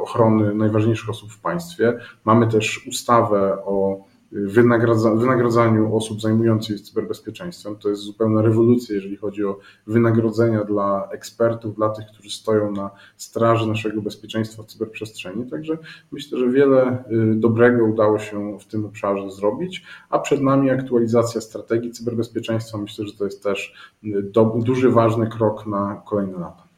ochrony 0.00 0.54
najważniejszych 0.54 1.10
osób 1.10 1.32
w 1.32 1.40
państwie. 1.40 1.98
Mamy 2.24 2.46
też 2.46 2.86
ustawę 2.86 3.58
o 3.64 4.04
wynagradzaniu 4.32 5.96
osób 5.96 6.20
zajmujących 6.20 6.78
się 6.78 6.84
cyberbezpieczeństwem. 6.84 7.76
To 7.76 7.88
jest 7.88 8.02
zupełna 8.02 8.42
rewolucja, 8.42 8.94
jeżeli 8.94 9.16
chodzi 9.16 9.44
o 9.44 9.58
wynagrodzenia 9.86 10.64
dla 10.64 11.08
ekspertów, 11.12 11.74
dla 11.76 11.88
tych, 11.88 12.06
którzy 12.06 12.30
stoją 12.30 12.72
na 12.72 12.90
straży 13.16 13.66
naszego 13.66 14.02
bezpieczeństwa 14.02 14.62
w 14.62 14.66
cyberprzestrzeni. 14.66 15.50
Także 15.50 15.78
myślę, 16.12 16.38
że 16.38 16.48
wiele 16.48 17.04
y, 17.10 17.34
dobrego 17.34 17.84
udało 17.84 18.18
się 18.18 18.58
w 18.58 18.66
tym 18.66 18.84
obszarze 18.84 19.30
zrobić, 19.30 19.84
a 20.10 20.18
przed 20.18 20.42
nami 20.42 20.70
aktualizacja 20.70 21.40
strategii 21.40 21.92
cyberbezpieczeństwa. 21.92 22.78
Myślę, 22.78 23.06
że 23.06 23.12
to 23.12 23.24
jest 23.24 23.42
też 23.42 23.74
y, 24.04 24.22
do, 24.22 24.44
duży, 24.44 24.90
ważny 24.90 25.26
krok 25.26 25.66
na 25.66 26.02
kolejne 26.06 26.38
lata. 26.38 26.68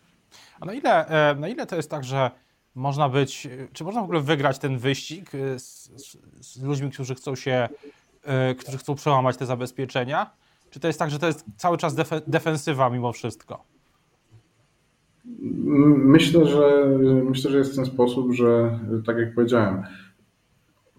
A 0.60 0.66
na 0.66 0.72
ile, 0.72 1.06
e, 1.06 1.34
na 1.34 1.48
ile 1.48 1.66
to 1.66 1.76
jest 1.76 1.90
tak, 1.90 2.04
że 2.04 2.30
można 2.74 3.08
być, 3.08 3.48
czy 3.72 3.84
można 3.84 4.00
w 4.00 4.04
ogóle 4.04 4.20
wygrać 4.20 4.58
ten 4.58 4.78
wyścig 4.78 5.34
y, 5.34 5.58
z, 5.58 5.90
z, 6.40 6.62
ludźmi, 6.62 6.90
którzy 6.90 7.14
chcą 7.14 7.34
się, 7.34 7.68
y, 8.50 8.54
którzy 8.54 8.78
chcą 8.78 8.94
przełamać 8.94 9.36
te 9.36 9.46
zabezpieczenia? 9.46 10.30
Czy 10.70 10.80
to 10.80 10.86
jest 10.86 10.98
tak, 10.98 11.10
że 11.10 11.18
to 11.18 11.26
jest 11.26 11.44
cały 11.56 11.78
czas 11.78 11.94
defensywa 12.26 12.90
mimo 12.90 13.12
wszystko? 13.12 13.64
Myślę, 15.96 16.46
że 16.46 16.86
myślę, 17.24 17.50
że 17.50 17.58
jest 17.58 17.72
w 17.72 17.76
ten 17.76 17.86
sposób, 17.86 18.32
że 18.32 18.78
tak 19.06 19.18
jak 19.18 19.34
powiedziałem, 19.34 19.82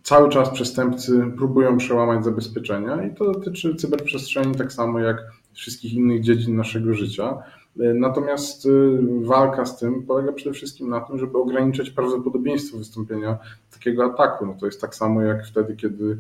cały 0.04 0.30
czas 0.30 0.50
przestępcy 0.50 1.32
próbują 1.38 1.78
przełamać 1.78 2.26
zabezpieczenia 2.26 3.04
i 3.04 3.16
to 3.16 3.32
dotyczy 3.32 3.76
cyberprzestrzeni 3.76 4.56
tak 4.56 4.74
samo 4.74 5.00
jak 5.00 5.18
wszystkich 5.54 5.94
innych 5.94 6.22
dziedzin 6.22 6.56
naszego 6.56 6.94
życia. 6.94 7.38
Natomiast 7.76 8.66
y, 8.66 9.00
walka 9.22 9.66
z 9.66 9.80
tym 9.80 10.04
polega 10.04 10.32
przede 10.32 10.54
wszystkim 10.54 10.90
na 10.90 11.02
tym, 11.02 11.20
żeby 11.20 11.38
ograniczyć 11.38 11.90
prawdopodobieństwo 11.90 12.78
wystąpienia 12.78 13.38
takiego 13.74 14.06
ataku. 14.06 14.46
No 14.46 14.54
to 14.60 14.66
jest 14.66 14.82
tak 14.82 14.96
samo 14.96 15.22
jak 15.22 15.46
wtedy, 15.46 15.76
kiedy 15.76 16.18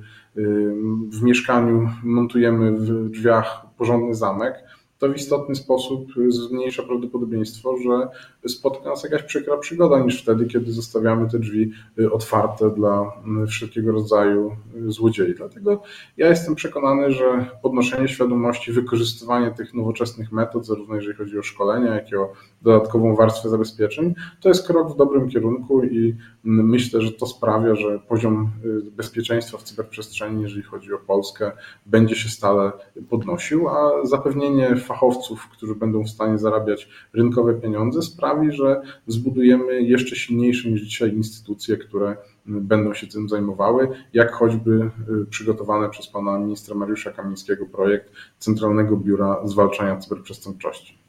w 1.10 1.24
mieszkaniu 1.24 1.90
montujemy 2.04 2.72
w 2.72 3.10
drzwiach 3.10 3.66
porządny 3.78 4.16
zamek 4.16 4.64
to 5.02 5.10
w 5.10 5.16
istotny 5.16 5.56
sposób 5.56 6.08
zmniejsza 6.30 6.84
prawdopodobieństwo, 6.84 7.78
że 7.78 8.08
spotka 8.50 8.90
nas 8.90 9.04
jakaś 9.04 9.24
przykra 9.24 9.58
przygoda 9.58 10.00
niż 10.00 10.22
wtedy, 10.22 10.46
kiedy 10.46 10.72
zostawiamy 10.72 11.30
te 11.30 11.40
drzwi 11.40 11.72
y, 12.00 12.12
otwarte 12.12 12.70
dla 12.70 13.12
y, 13.44 13.48
wszelkiego 13.48 13.92
rodzaju 13.92 14.56
y, 14.76 14.92
złodziei. 14.92 15.36
Dlatego 15.36 15.84
ja 16.18 16.30
jestem 16.30 16.56
przekonany, 16.56 17.12
że 17.12 17.46
podnoszenie 17.62 18.08
świadomości, 18.08 18.72
wykorzystywanie 18.72 19.52
tych 19.52 19.74
nowoczesnych 19.74 20.32
metod, 20.32 20.66
zarówno 20.66 20.96
jeżeli 20.96 21.18
chodzi 21.18 21.40
o 21.40 21.44
szkolenia, 21.44 21.96
jak 21.96 22.12
i 22.12 22.16
o 22.16 22.34
dodatkową 22.62 23.16
warstwę 23.16 23.50
zabezpieczeń, 23.50 24.14
to 24.42 24.50
jest 24.50 24.68
krok 24.68 24.94
w 24.94 24.98
dobrym 24.98 25.30
kierunku 25.30 25.84
i 25.84 26.16
myślę, 26.44 27.02
że 27.02 27.12
to 27.12 27.26
sprawia, 27.26 27.76
że 27.76 28.00
poziom 28.00 28.52
bezpieczeństwa 28.92 29.58
w 29.58 29.64
cyberprzestrzeni, 29.64 30.44
jeżeli 30.44 30.64
chodzi 30.64 30.94
o 30.94 30.98
Polskę, 30.98 31.52
będzie 31.86 32.16
się 32.16 32.30
stale 32.30 32.72
podnosił, 33.10 33.70
a 33.70 34.06
zapewnienie 34.06 34.76
fachowców, 34.76 35.50
którzy 35.50 35.76
będą 35.76 36.04
w 36.04 36.10
stanie 36.10 36.38
zarabiać 36.38 36.90
rynkowe 37.14 37.54
pieniądze, 37.54 38.02
sprawi, 38.02 38.52
że 38.52 38.82
zbudujemy 39.08 39.82
jeszcze 39.82 40.16
silniejsze 40.16 40.70
niż 40.70 40.82
dzisiaj 40.82 41.14
instytucje, 41.14 41.78
które 41.78 42.18
będą 42.46 42.94
się 42.94 43.08
tym 43.08 43.30
zajmowały, 43.30 43.90
jak 44.14 44.32
choćby 44.32 44.92
y, 45.24 45.26
przygotowany 45.26 45.90
przez 45.90 46.08
pana 46.08 46.40
ministra 46.40 46.76
Mariusza 46.76 47.12
Kamińskiego 47.12 47.66
projekt 47.66 48.12
Centralnego 48.40 48.98
Biura 48.98 49.42
Zwalczania 49.44 49.98
Cyberprzestępczości. 49.98 51.01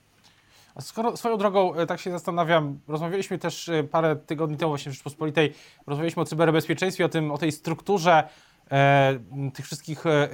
Skoro, 0.81 1.17
swoją 1.17 1.37
drogą, 1.37 1.75
e, 1.75 1.87
tak 1.87 2.01
się 2.01 2.11
zastanawiam, 2.11 2.79
rozmawialiśmy 2.89 3.39
też 3.39 3.69
e, 3.69 3.85
parę 3.85 4.17
tygodni 4.17 4.57
temu 4.57 4.71
właśnie 4.71 4.93
w 4.93 4.95
Rzeczpospolitej, 4.95 5.55
rozmawialiśmy 5.87 6.23
o 6.23 6.25
cyberbezpieczeństwie, 6.25 7.05
o, 7.05 7.09
tym, 7.09 7.31
o 7.31 7.39
tej 7.39 7.53
strukturze 7.53 8.29
e, 8.71 9.19
tych 9.55 9.67
wszystkich 9.67 10.07
e, 10.07 10.29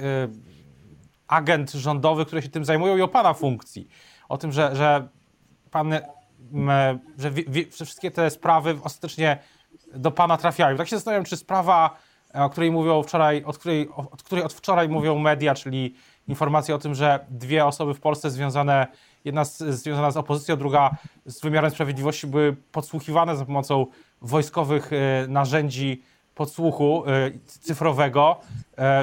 agent 1.27 1.71
rządowych, 1.71 2.27
które 2.27 2.41
się 2.41 2.49
tym 2.49 2.65
zajmują 2.65 2.97
i 2.97 3.01
o 3.01 3.07
Pana 3.07 3.33
funkcji. 3.33 3.87
O 4.29 4.37
tym, 4.37 4.51
że, 4.51 4.75
że 4.75 5.07
Pan, 5.71 5.93
że, 7.17 7.31
wszystkie 7.71 8.11
te 8.11 8.29
sprawy 8.29 8.77
ostatecznie 8.83 9.37
do 9.95 10.11
Pana 10.11 10.37
trafiają. 10.37 10.77
Tak 10.77 10.87
się 10.87 10.95
zastanawiam, 10.95 11.25
czy 11.25 11.37
sprawa 11.37 11.97
o 12.33 12.49
której 12.49 12.71
mówią 12.71 13.03
wczoraj, 13.03 13.43
od 13.43 13.57
której, 13.57 13.89
od 13.95 14.23
której 14.23 14.43
od 14.43 14.53
wczoraj 14.53 14.89
mówią 14.89 15.19
media, 15.19 15.55
czyli 15.55 15.95
informacje 16.27 16.75
o 16.75 16.77
tym, 16.77 16.95
że 16.95 17.25
dwie 17.29 17.65
osoby 17.65 17.93
w 17.93 17.99
Polsce 17.99 18.31
związane, 18.31 18.87
jedna 19.25 19.45
z, 19.45 19.57
związana 19.57 20.11
z 20.11 20.17
opozycją, 20.17 20.55
druga 20.55 20.89
z 21.25 21.41
wymiarem 21.41 21.71
sprawiedliwości 21.71 22.27
były 22.27 22.55
podsłuchiwane 22.71 23.35
za 23.35 23.45
pomocą 23.45 23.85
wojskowych 24.21 24.91
narzędzi 25.27 26.03
podsłuchu 26.35 27.03
cyfrowego. 27.45 28.35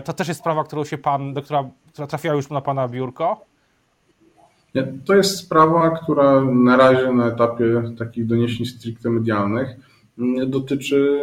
To 0.05 0.13
też 0.13 0.29
jest 0.29 0.41
sprawa, 0.41 0.65
którą 0.65 0.85
się 0.85 0.99
pan, 0.99 1.35
do 1.35 1.43
która, 1.43 1.65
która 1.93 2.07
trafiła 2.07 2.35
już 2.35 2.51
na 2.51 2.61
pana 2.61 2.89
biurko? 2.89 3.45
Nie, 4.75 4.93
to 5.05 5.15
jest 5.15 5.37
sprawa, 5.37 5.91
która 5.91 6.41
na 6.45 6.77
razie 6.77 7.13
na 7.13 7.27
etapie 7.27 7.83
takich 7.99 8.27
doniesień 8.27 8.67
stricte 8.67 9.11
medialnych 9.11 9.77
dotyczy 10.47 11.23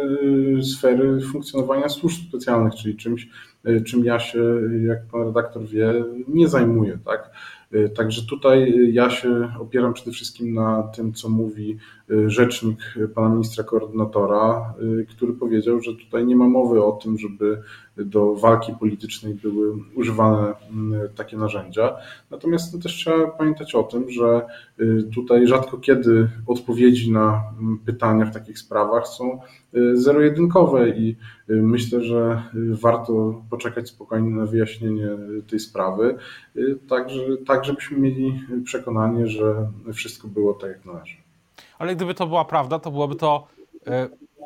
y, 0.58 0.62
sfery 0.62 1.20
funkcjonowania 1.20 1.88
służb 1.88 2.28
specjalnych, 2.28 2.74
czyli 2.74 2.96
czymś, 2.96 3.28
y, 3.68 3.82
czym 3.82 4.04
ja 4.04 4.18
się, 4.18 4.44
jak 4.86 5.04
pan 5.04 5.22
redaktor 5.22 5.66
wie, 5.66 6.04
nie 6.28 6.48
zajmuję. 6.48 6.98
Tak? 7.04 7.30
Także 7.96 8.22
tutaj 8.22 8.74
ja 8.92 9.10
się 9.10 9.52
opieram 9.60 9.94
przede 9.94 10.12
wszystkim 10.12 10.54
na 10.54 10.82
tym, 10.82 11.12
co 11.12 11.28
mówi 11.28 11.78
rzecznik 12.26 12.78
pana 13.14 13.28
ministra 13.28 13.64
koordynatora, 13.64 14.74
który 15.08 15.32
powiedział, 15.32 15.80
że 15.80 15.94
tutaj 15.94 16.26
nie 16.26 16.36
ma 16.36 16.48
mowy 16.48 16.84
o 16.84 16.92
tym, 16.92 17.18
żeby 17.18 17.62
do 17.96 18.34
walki 18.34 18.72
politycznej 18.80 19.34
były 19.34 19.74
używane 19.94 20.54
mm, 20.70 21.08
takie 21.14 21.36
narzędzia. 21.36 21.96
Natomiast 22.30 22.74
no, 22.74 22.80
też 22.80 22.92
trzeba 22.92 23.26
pamiętać 23.26 23.74
o 23.74 23.82
tym, 23.82 24.10
że 24.10 24.46
y, 24.80 25.04
tutaj 25.14 25.46
rzadko 25.46 25.78
kiedy 25.78 26.28
odpowiedzi 26.46 27.12
na 27.12 27.42
mm, 27.58 27.78
pytania 27.78 28.26
w 28.26 28.34
takich 28.34 28.58
sprawach 28.58 29.08
są 29.08 29.40
y, 29.74 29.96
zero-jedynkowe 29.96 30.88
i 30.88 31.16
y, 31.50 31.62
myślę, 31.62 32.02
że 32.02 32.42
warto 32.54 33.42
poczekać 33.50 33.88
spokojnie 33.88 34.30
na 34.30 34.46
wyjaśnienie 34.46 35.08
tej 35.50 35.60
sprawy, 35.60 36.16
tak, 36.88 37.08
tak 37.46 37.64
żebyśmy 37.64 37.98
mieli 37.98 38.40
przekonanie, 38.64 39.26
że 39.26 39.68
wszystko 39.92 40.28
było 40.28 40.54
tak, 40.54 40.70
jak 40.70 40.84
należy. 40.84 41.23
Ale 41.78 41.96
gdyby 41.96 42.14
to 42.14 42.26
była 42.26 42.44
prawda, 42.44 42.78
to 42.78 42.90
byłoby 42.90 43.16
to 43.16 43.46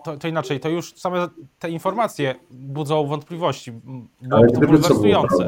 to, 0.05 0.17
to, 0.17 0.29
inaczej, 0.29 0.61
to 0.61 0.69
już 0.69 0.95
same 0.95 1.29
te 1.59 1.71
informacje 1.71 2.35
budzą 2.51 3.07
wątpliwości, 3.07 3.73
bo 3.73 4.47
to 4.55 4.61
bulwersujące. 4.61 5.47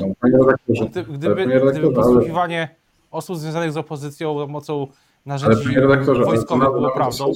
Gdy, 0.90 1.04
gdyby, 1.04 1.46
gdyby 1.70 1.92
podsłuchiwanie 1.92 2.74
osób 3.10 3.36
związanych 3.36 3.72
z 3.72 3.76
opozycją 3.76 4.38
za 4.38 4.46
pomocą 4.46 4.86
narzędzi 5.26 5.74
wojskowych 6.24 6.68
było 6.68 6.90
prawdą. 6.90 7.32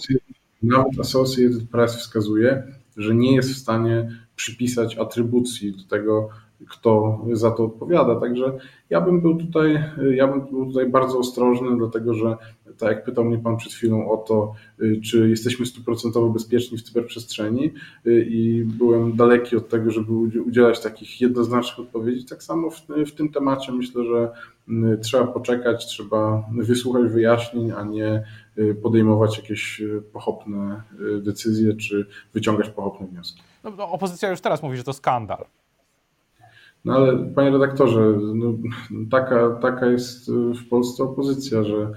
Nawet 0.62 1.00
Associated 1.00 1.70
Press 1.70 1.96
wskazuje, 1.96 2.62
że 2.96 3.14
nie 3.14 3.34
jest 3.34 3.50
w 3.52 3.58
stanie 3.58 4.08
przypisać 4.36 4.98
atrybucji 4.98 5.72
do 5.72 5.82
tego, 5.88 6.28
kto 6.68 7.20
za 7.32 7.50
to 7.50 7.64
odpowiada. 7.64 8.20
Także 8.20 8.58
ja 8.90 9.00
bym 9.00 9.20
był 9.20 9.36
tutaj, 9.36 9.84
ja 10.14 10.28
bym 10.28 10.40
był 10.40 10.66
tutaj 10.66 10.88
bardzo 10.88 11.18
ostrożny, 11.18 11.76
dlatego 11.76 12.14
że 12.14 12.36
tak 12.78 12.88
jak 12.88 13.04
pytał 13.04 13.24
mnie 13.24 13.38
Pan 13.38 13.56
przed 13.56 13.72
chwilą 13.72 14.10
o 14.10 14.16
to, 14.16 14.54
y, 14.82 15.00
czy 15.00 15.28
jesteśmy 15.28 15.66
stuprocentowo 15.66 16.28
bezpieczni 16.28 16.78
w 16.78 16.82
cyberprzestrzeni 16.82 17.74
y, 18.06 18.26
i 18.30 18.64
byłem 18.64 19.16
daleki 19.16 19.56
od 19.56 19.68
tego, 19.68 19.90
żeby 19.90 20.12
udzielać 20.46 20.80
takich 20.80 21.20
jednoznacznych 21.20 21.86
odpowiedzi. 21.86 22.24
Tak 22.24 22.42
samo 22.42 22.70
w, 22.70 22.86
w 23.06 23.12
tym 23.12 23.28
temacie 23.28 23.72
myślę, 23.72 24.04
że 24.04 24.32
y, 24.68 24.98
trzeba 24.98 25.26
poczekać, 25.26 25.86
trzeba 25.86 26.44
wysłuchać 26.58 27.12
wyjaśnień, 27.12 27.72
a 27.72 27.84
nie 27.84 28.24
podejmować 28.82 29.38
jakieś 29.38 29.82
pochopne 30.12 30.82
decyzje 31.22 31.76
czy 31.76 32.06
wyciągać 32.34 32.68
pochopne 32.68 33.06
wnioski. 33.06 33.42
No, 33.64 33.70
no, 33.78 33.90
opozycja 33.90 34.30
już 34.30 34.40
teraz 34.40 34.62
mówi, 34.62 34.76
że 34.76 34.84
to 34.84 34.92
skandal. 34.92 35.44
No 36.84 36.94
ale 36.94 37.32
panie 37.34 37.50
redaktorze, 37.50 38.00
no, 38.34 38.54
taka, 39.10 39.50
taka 39.50 39.86
jest 39.86 40.30
w 40.30 40.68
Polsce 40.68 41.04
opozycja, 41.04 41.64
że 41.64 41.90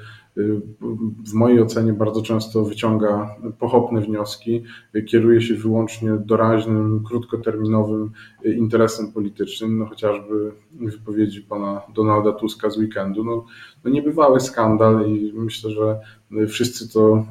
w 1.27 1.34
mojej 1.34 1.62
ocenie 1.62 1.94
bardzo 1.94 2.22
często 2.22 2.65
wyciąga 2.65 3.36
pochopne 3.60 4.01
wnioski, 4.01 4.63
kieruje 5.08 5.41
się 5.41 5.53
wyłącznie 5.53 6.12
doraźnym, 6.25 7.03
krótkoterminowym 7.08 8.12
interesem 8.46 9.12
politycznym, 9.12 9.77
no 9.77 9.86
chociażby 9.86 10.51
wypowiedzi 10.72 11.41
pana 11.41 11.82
Donalda 11.96 12.32
Tuska 12.32 12.70
z 12.70 12.77
weekendu. 12.77 13.24
No, 13.24 13.46
no 13.84 13.91
niebywały 13.91 14.39
skandal 14.39 15.08
i 15.08 15.34
myślę, 15.36 15.72
że 15.72 16.00
wszyscy 16.48 16.94
to, 16.94 17.25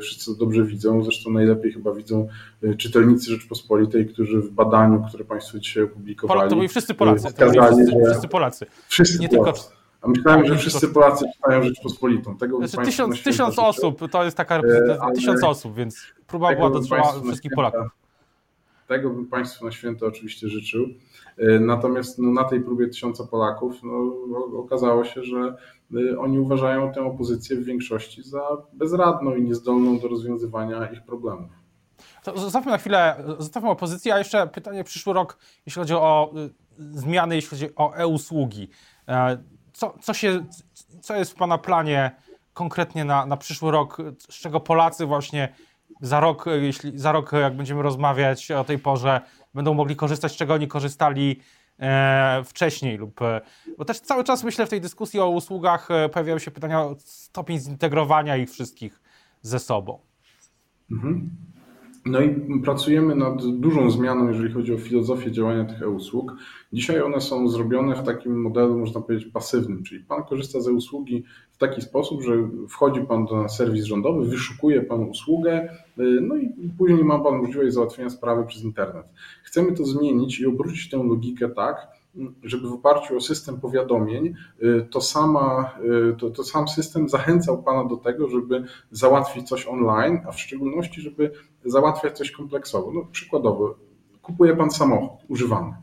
wszyscy 0.00 0.32
to 0.32 0.38
dobrze 0.38 0.64
widzą, 0.64 1.04
zresztą 1.04 1.30
najlepiej 1.30 1.72
chyba 1.72 1.94
widzą 1.94 2.28
czytelnicy 2.78 3.30
Rzeczpospolitej, 3.30 4.06
którzy 4.06 4.40
w 4.40 4.50
badaniu, 4.50 5.04
które 5.08 5.24
państwo 5.24 5.58
dzisiaj 5.58 5.82
opublikowali... 5.82 6.50
To 6.50 6.56
byli 6.56 6.68
wszyscy 6.68 6.94
Polacy, 6.94 7.34
to 7.34 7.50
byli 7.50 7.60
wszyscy, 7.60 7.96
wszyscy 8.06 8.28
Polacy. 8.28 8.66
Wszyscy 8.88 9.18
nie 9.18 9.28
Polacy. 9.28 9.62
tylko 9.62 9.79
a 10.02 10.08
myślałem, 10.08 10.46
że 10.46 10.56
wszyscy 10.56 10.88
Polacy 10.88 11.24
czytają 11.34 11.62
Rzeczpospolitą. 11.62 12.36
Tego 12.36 12.68
znaczy, 12.68 12.90
tysiąc, 12.90 13.22
tysiąc 13.22 13.58
osób, 13.58 14.10
to 14.10 14.24
jest 14.24 14.36
taka 14.36 14.56
reprezentacja, 14.56 15.10
tysiąc 15.14 15.44
osób, 15.44 15.74
więc 15.74 16.06
próba 16.26 16.54
była 16.54 16.70
dotyczyła 16.70 17.12
wszystkich 17.22 17.52
Polaków. 17.54 17.86
Tego 18.86 19.10
bym 19.10 19.26
Państwu 19.26 19.64
na 19.64 19.72
święto 19.72 20.06
oczywiście 20.06 20.48
życzył. 20.48 20.86
E, 21.38 21.60
natomiast 21.60 22.18
no, 22.18 22.30
na 22.30 22.44
tej 22.44 22.60
próbie 22.60 22.86
tysiąca 22.86 23.24
Polaków 23.24 23.82
no, 23.82 24.58
okazało 24.58 25.04
się, 25.04 25.24
że 25.24 25.56
e, 26.12 26.18
oni 26.18 26.38
uważają 26.38 26.92
tę 26.92 27.04
opozycję 27.04 27.56
w 27.56 27.64
większości 27.64 28.22
za 28.22 28.42
bezradną 28.72 29.34
i 29.34 29.42
niezdolną 29.42 29.98
do 29.98 30.08
rozwiązywania 30.08 30.86
ich 30.86 31.02
problemów. 31.02 31.50
To 32.24 32.38
zostawmy 32.38 32.70
na 32.70 32.78
chwilę, 32.78 33.24
zostawmy 33.38 33.70
opozycję, 33.70 34.14
a 34.14 34.18
jeszcze 34.18 34.46
pytanie 34.46 34.84
przyszły 34.84 35.12
rok, 35.12 35.38
jeśli 35.66 35.80
chodzi 35.80 35.94
o 35.94 36.34
zmiany, 36.78 37.34
jeśli 37.34 37.50
chodzi 37.50 37.76
o 37.76 37.94
e-usługi. 37.94 38.68
Co, 39.80 39.94
co, 40.00 40.14
się, 40.14 40.44
co 41.00 41.16
jest 41.16 41.32
w 41.32 41.34
Pana 41.34 41.58
planie 41.58 42.10
konkretnie 42.52 43.04
na, 43.04 43.26
na 43.26 43.36
przyszły 43.36 43.70
rok, 43.70 43.96
z 44.18 44.34
czego 44.34 44.60
Polacy 44.60 45.06
właśnie 45.06 45.48
za 46.00 46.20
rok, 46.20 46.44
jeśli 46.60 46.98
za 46.98 47.12
rok, 47.12 47.32
jak 47.32 47.56
będziemy 47.56 47.82
rozmawiać 47.82 48.50
o 48.50 48.64
tej 48.64 48.78
porze, 48.78 49.20
będą 49.54 49.74
mogli 49.74 49.96
korzystać, 49.96 50.36
czego 50.36 50.54
oni 50.54 50.68
korzystali 50.68 51.40
e, 51.78 52.42
wcześniej 52.44 52.96
lub. 52.96 53.22
E, 53.22 53.40
bo 53.78 53.84
też 53.84 54.00
cały 54.00 54.24
czas 54.24 54.44
myślę 54.44 54.66
w 54.66 54.70
tej 54.70 54.80
dyskusji 54.80 55.20
o 55.20 55.28
usługach 55.28 55.90
e, 55.90 56.08
pojawiają 56.08 56.38
się 56.38 56.50
pytania 56.50 56.80
o 56.80 56.96
stopień 57.04 57.58
zintegrowania 57.58 58.36
ich 58.36 58.50
wszystkich 58.50 59.00
ze 59.42 59.58
sobą. 59.58 59.98
Mhm. 60.90 61.30
No 62.04 62.20
i 62.20 62.60
pracujemy 62.64 63.14
nad 63.14 63.46
dużą 63.46 63.90
zmianą, 63.90 64.28
jeżeli 64.28 64.52
chodzi 64.52 64.74
o 64.74 64.78
filozofię 64.78 65.32
działania 65.32 65.64
tych 65.64 65.82
e-usług. 65.82 66.36
Dzisiaj 66.72 67.02
one 67.02 67.20
są 67.20 67.48
zrobione 67.48 67.96
w 67.96 68.02
takim 68.02 68.40
modelu, 68.42 68.78
można 68.78 69.00
powiedzieć, 69.00 69.28
pasywnym, 69.32 69.82
czyli 69.82 70.04
Pan 70.04 70.24
korzysta 70.24 70.60
ze 70.60 70.72
usługi 70.72 71.24
w 71.52 71.58
taki 71.58 71.82
sposób, 71.82 72.22
że 72.22 72.32
wchodzi 72.68 73.00
Pan 73.00 73.26
na 73.32 73.48
serwis 73.48 73.84
rządowy, 73.84 74.28
wyszukuje 74.28 74.82
Pan 74.82 75.00
usługę, 75.00 75.68
y, 75.98 76.18
no 76.20 76.36
i 76.36 76.50
później 76.78 77.04
ma 77.04 77.18
Pan 77.18 77.38
możliwość 77.38 77.74
załatwienia 77.74 78.10
sprawy 78.10 78.46
przez 78.46 78.62
internet. 78.64 79.06
Chcemy 79.42 79.72
to 79.72 79.84
zmienić 79.84 80.40
i 80.40 80.46
obrócić 80.46 80.90
tę 80.90 80.96
logikę 80.96 81.48
tak, 81.48 81.99
żeby 82.42 82.68
w 82.68 82.72
oparciu 82.72 83.16
o 83.16 83.20
system 83.20 83.60
powiadomień, 83.60 84.34
y, 84.62 84.86
to, 84.90 85.00
sama, 85.00 85.74
y, 86.12 86.16
to, 86.16 86.30
to 86.30 86.44
sam 86.44 86.68
system 86.68 87.08
zachęcał 87.08 87.62
Pana 87.62 87.84
do 87.84 87.96
tego, 87.96 88.28
żeby 88.28 88.64
załatwić 88.90 89.48
coś 89.48 89.66
online, 89.66 90.20
a 90.28 90.32
w 90.32 90.40
szczególności, 90.40 91.00
żeby 91.00 91.30
załatwiać 91.64 92.18
coś 92.18 92.30
kompleksowo. 92.30 92.92
No, 92.92 93.06
przykładowo, 93.12 93.74
kupuje 94.22 94.56
Pan 94.56 94.70
samochód 94.70 95.20
używany 95.28 95.74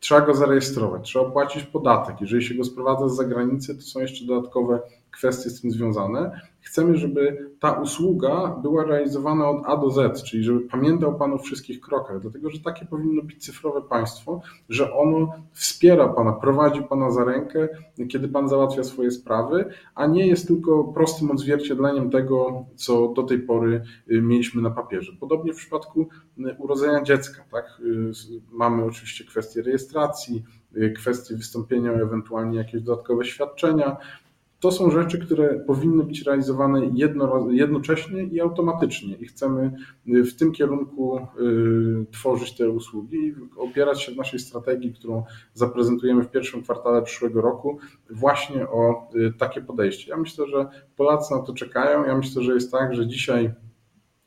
trzeba 0.00 0.20
go 0.20 0.34
zarejestrować, 0.34 1.08
trzeba 1.08 1.30
płacić 1.30 1.64
podatek. 1.64 2.20
Jeżeli 2.20 2.44
się 2.44 2.54
go 2.54 2.64
sprowadza 2.64 3.08
z 3.08 3.16
zagranicy, 3.16 3.74
to 3.74 3.82
są 3.82 4.00
jeszcze 4.00 4.26
dodatkowe 4.26 4.80
kwestie 5.16 5.50
z 5.50 5.60
tym 5.60 5.70
związane. 5.70 6.40
Chcemy, 6.60 6.96
żeby 6.96 7.50
ta 7.60 7.72
usługa 7.72 8.56
była 8.62 8.84
realizowana 8.84 9.50
od 9.50 9.62
A 9.66 9.76
do 9.76 9.90
Z, 9.90 10.22
czyli 10.22 10.44
żeby 10.44 10.60
pamiętał 10.60 11.18
Pan 11.18 11.32
o 11.32 11.38
wszystkich 11.38 11.80
krokach, 11.80 12.20
dlatego 12.20 12.50
że 12.50 12.60
takie 12.60 12.86
powinno 12.86 13.22
być 13.22 13.44
cyfrowe 13.44 13.82
państwo, 13.82 14.40
że 14.68 14.92
ono 14.92 15.32
wspiera 15.52 16.08
Pana, 16.08 16.32
prowadzi 16.32 16.82
Pana 16.82 17.10
za 17.10 17.24
rękę, 17.24 17.68
kiedy 18.08 18.28
Pan 18.28 18.48
załatwia 18.48 18.84
swoje 18.84 19.10
sprawy, 19.10 19.64
a 19.94 20.06
nie 20.06 20.26
jest 20.26 20.46
tylko 20.46 20.84
prostym 20.84 21.30
odzwierciedleniem 21.30 22.10
tego, 22.10 22.64
co 22.74 23.08
do 23.08 23.22
tej 23.22 23.38
pory 23.38 23.82
y, 24.10 24.22
mieliśmy 24.22 24.62
na 24.62 24.70
papierze. 24.70 25.12
Podobnie 25.20 25.52
w 25.52 25.56
przypadku 25.56 26.08
y, 26.38 26.56
urodzenia 26.58 27.02
dziecka. 27.02 27.44
Tak? 27.52 27.80
Y, 27.80 28.12
mamy 28.52 28.84
oczywiście 28.84 29.24
kwestię 29.24 29.62
rejestracji, 29.62 30.44
kwestię 30.96 31.36
wystąpienia 31.36 31.92
o 31.92 31.94
ewentualnie 31.94 32.58
jakieś 32.58 32.82
dodatkowe 32.82 33.24
świadczenia, 33.24 33.96
to 34.60 34.72
są 34.72 34.90
rzeczy, 34.90 35.18
które 35.18 35.60
powinny 35.60 36.04
być 36.04 36.22
realizowane 36.22 36.86
jedno, 36.94 37.50
jednocześnie 37.50 38.22
i 38.22 38.40
automatycznie 38.40 39.14
i 39.14 39.26
chcemy 39.26 39.72
y, 40.08 40.24
w 40.24 40.36
tym 40.36 40.52
kierunku 40.52 41.18
y, 41.18 42.06
tworzyć 42.12 42.56
te 42.56 42.70
usługi 42.70 43.16
i 43.16 43.34
opierać 43.56 44.02
się 44.02 44.12
w 44.12 44.16
naszej 44.16 44.38
strategii, 44.38 44.92
którą 44.92 45.24
zaprezentujemy 45.54 46.24
w 46.24 46.30
pierwszym 46.30 46.62
kwartale 46.62 47.02
przyszłego 47.02 47.40
roku, 47.40 47.78
właśnie 48.10 48.68
o 48.68 49.08
y, 49.14 49.32
takie 49.38 49.60
podejście. 49.60 50.10
Ja 50.10 50.16
myślę, 50.16 50.46
że 50.46 50.66
Polacy 50.96 51.34
na 51.34 51.42
to 51.42 51.54
czekają. 51.54 52.04
Ja 52.04 52.16
myślę, 52.16 52.42
że 52.42 52.54
jest 52.54 52.72
tak, 52.72 52.94
że 52.94 53.06
dzisiaj 53.06 53.52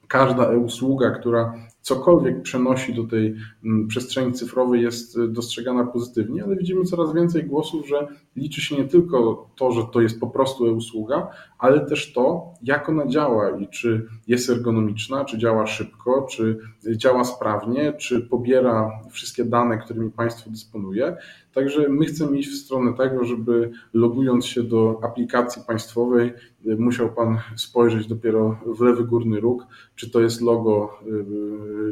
każda 0.08 0.52
e-usługa, 0.52 1.12
która 1.12 1.54
cokolwiek 1.82 2.42
przenosi 2.42 2.94
do 2.94 3.04
tej 3.04 3.36
mm, 3.64 3.88
przestrzeni 3.88 4.34
cyfrowej 4.34 4.82
jest 4.82 5.18
y, 5.18 5.28
dostrzegana 5.28 5.84
pozytywnie, 5.84 6.44
ale 6.44 6.56
widzimy 6.56 6.86
coraz 6.86 7.14
więcej 7.14 7.44
głosów, 7.44 7.88
że 7.88 8.08
liczy 8.36 8.62
się 8.62 8.76
nie 8.76 8.86
tylko 8.86 9.50
to, 9.56 9.72
że 9.72 9.82
to 9.94 10.02
jest 10.02 10.20
po 10.20 10.28
prostu 10.28 10.66
e-usługa, 10.68 11.28
ale 11.60 11.86
też 11.86 12.14
to, 12.14 12.54
jak 12.64 12.90
ona 12.90 13.08
działa 13.08 13.58
i 13.58 13.68
czy 13.68 14.08
jest 14.28 14.50
ergonomiczna, 14.50 15.26
czy 15.26 15.38
działa 15.38 15.68
szybko, 15.68 16.28
czy 16.30 16.60
działa 16.96 17.24
sprawnie, 17.24 17.94
czy 17.94 18.22
pobiera 18.22 19.02
wszystkie 19.12 19.46
dane, 19.46 19.78
którymi 19.78 20.12
państwo 20.12 20.50
dysponuje. 20.50 21.18
Także 21.54 21.90
my 21.90 22.06
chcemy 22.06 22.38
iść 22.38 22.50
w 22.50 22.66
stronę 22.66 22.94
tego, 22.94 23.24
żeby 23.24 23.72
logując 23.94 24.46
się 24.46 24.64
do 24.64 25.00
aplikacji 25.04 25.62
państwowej, 25.68 26.34
y, 26.66 26.78
musiał 26.78 27.14
Pan 27.14 27.38
spojrzeć 27.56 28.08
dopiero 28.08 28.60
w 28.66 28.82
lewy 28.82 29.04
górny 29.04 29.40
róg, 29.40 29.66
czy 29.96 30.12
to 30.12 30.22
jest 30.22 30.42
logo, 30.42 31.00
y, 31.08 31.26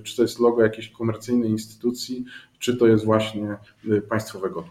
czy 0.03 0.15
to 0.15 0.21
jest 0.21 0.39
logo 0.39 0.63
jakiejś 0.63 0.89
komercyjnej 0.89 1.49
instytucji, 1.49 2.25
czy 2.59 2.77
to 2.77 2.87
jest 2.87 3.05
właśnie 3.05 3.57
y, 3.85 4.01
państwowego. 4.01 4.63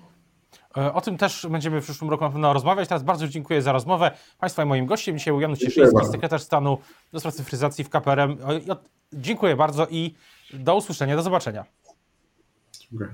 E, 0.76 0.92
o 0.94 1.00
tym 1.00 1.16
też 1.16 1.46
będziemy 1.50 1.80
w 1.80 1.84
przyszłym 1.84 2.10
roku 2.10 2.24
na 2.24 2.30
pewno 2.30 2.52
rozmawiać. 2.52 2.88
Teraz 2.88 3.02
bardzo 3.02 3.28
dziękuję 3.28 3.62
za 3.62 3.72
rozmowę. 3.72 4.10
Państwa 4.38 4.62
i 4.62 4.66
moim 4.66 4.86
gościem 4.86 5.18
dzisiaj 5.18 5.34
był 5.34 5.56
Cieszyński, 5.56 6.06
sekretarz 6.12 6.42
stanu 6.42 6.78
do 7.12 7.20
spraw 7.20 7.34
cyfryzacji 7.34 7.84
w 7.84 7.88
KPRM. 7.88 8.36
Dziękuję 9.12 9.56
bardzo 9.56 9.86
i 9.90 10.14
do 10.54 10.76
usłyszenia, 10.76 11.16
do 11.16 11.22
zobaczenia. 11.22 11.64
Dziękuję. 12.80 13.08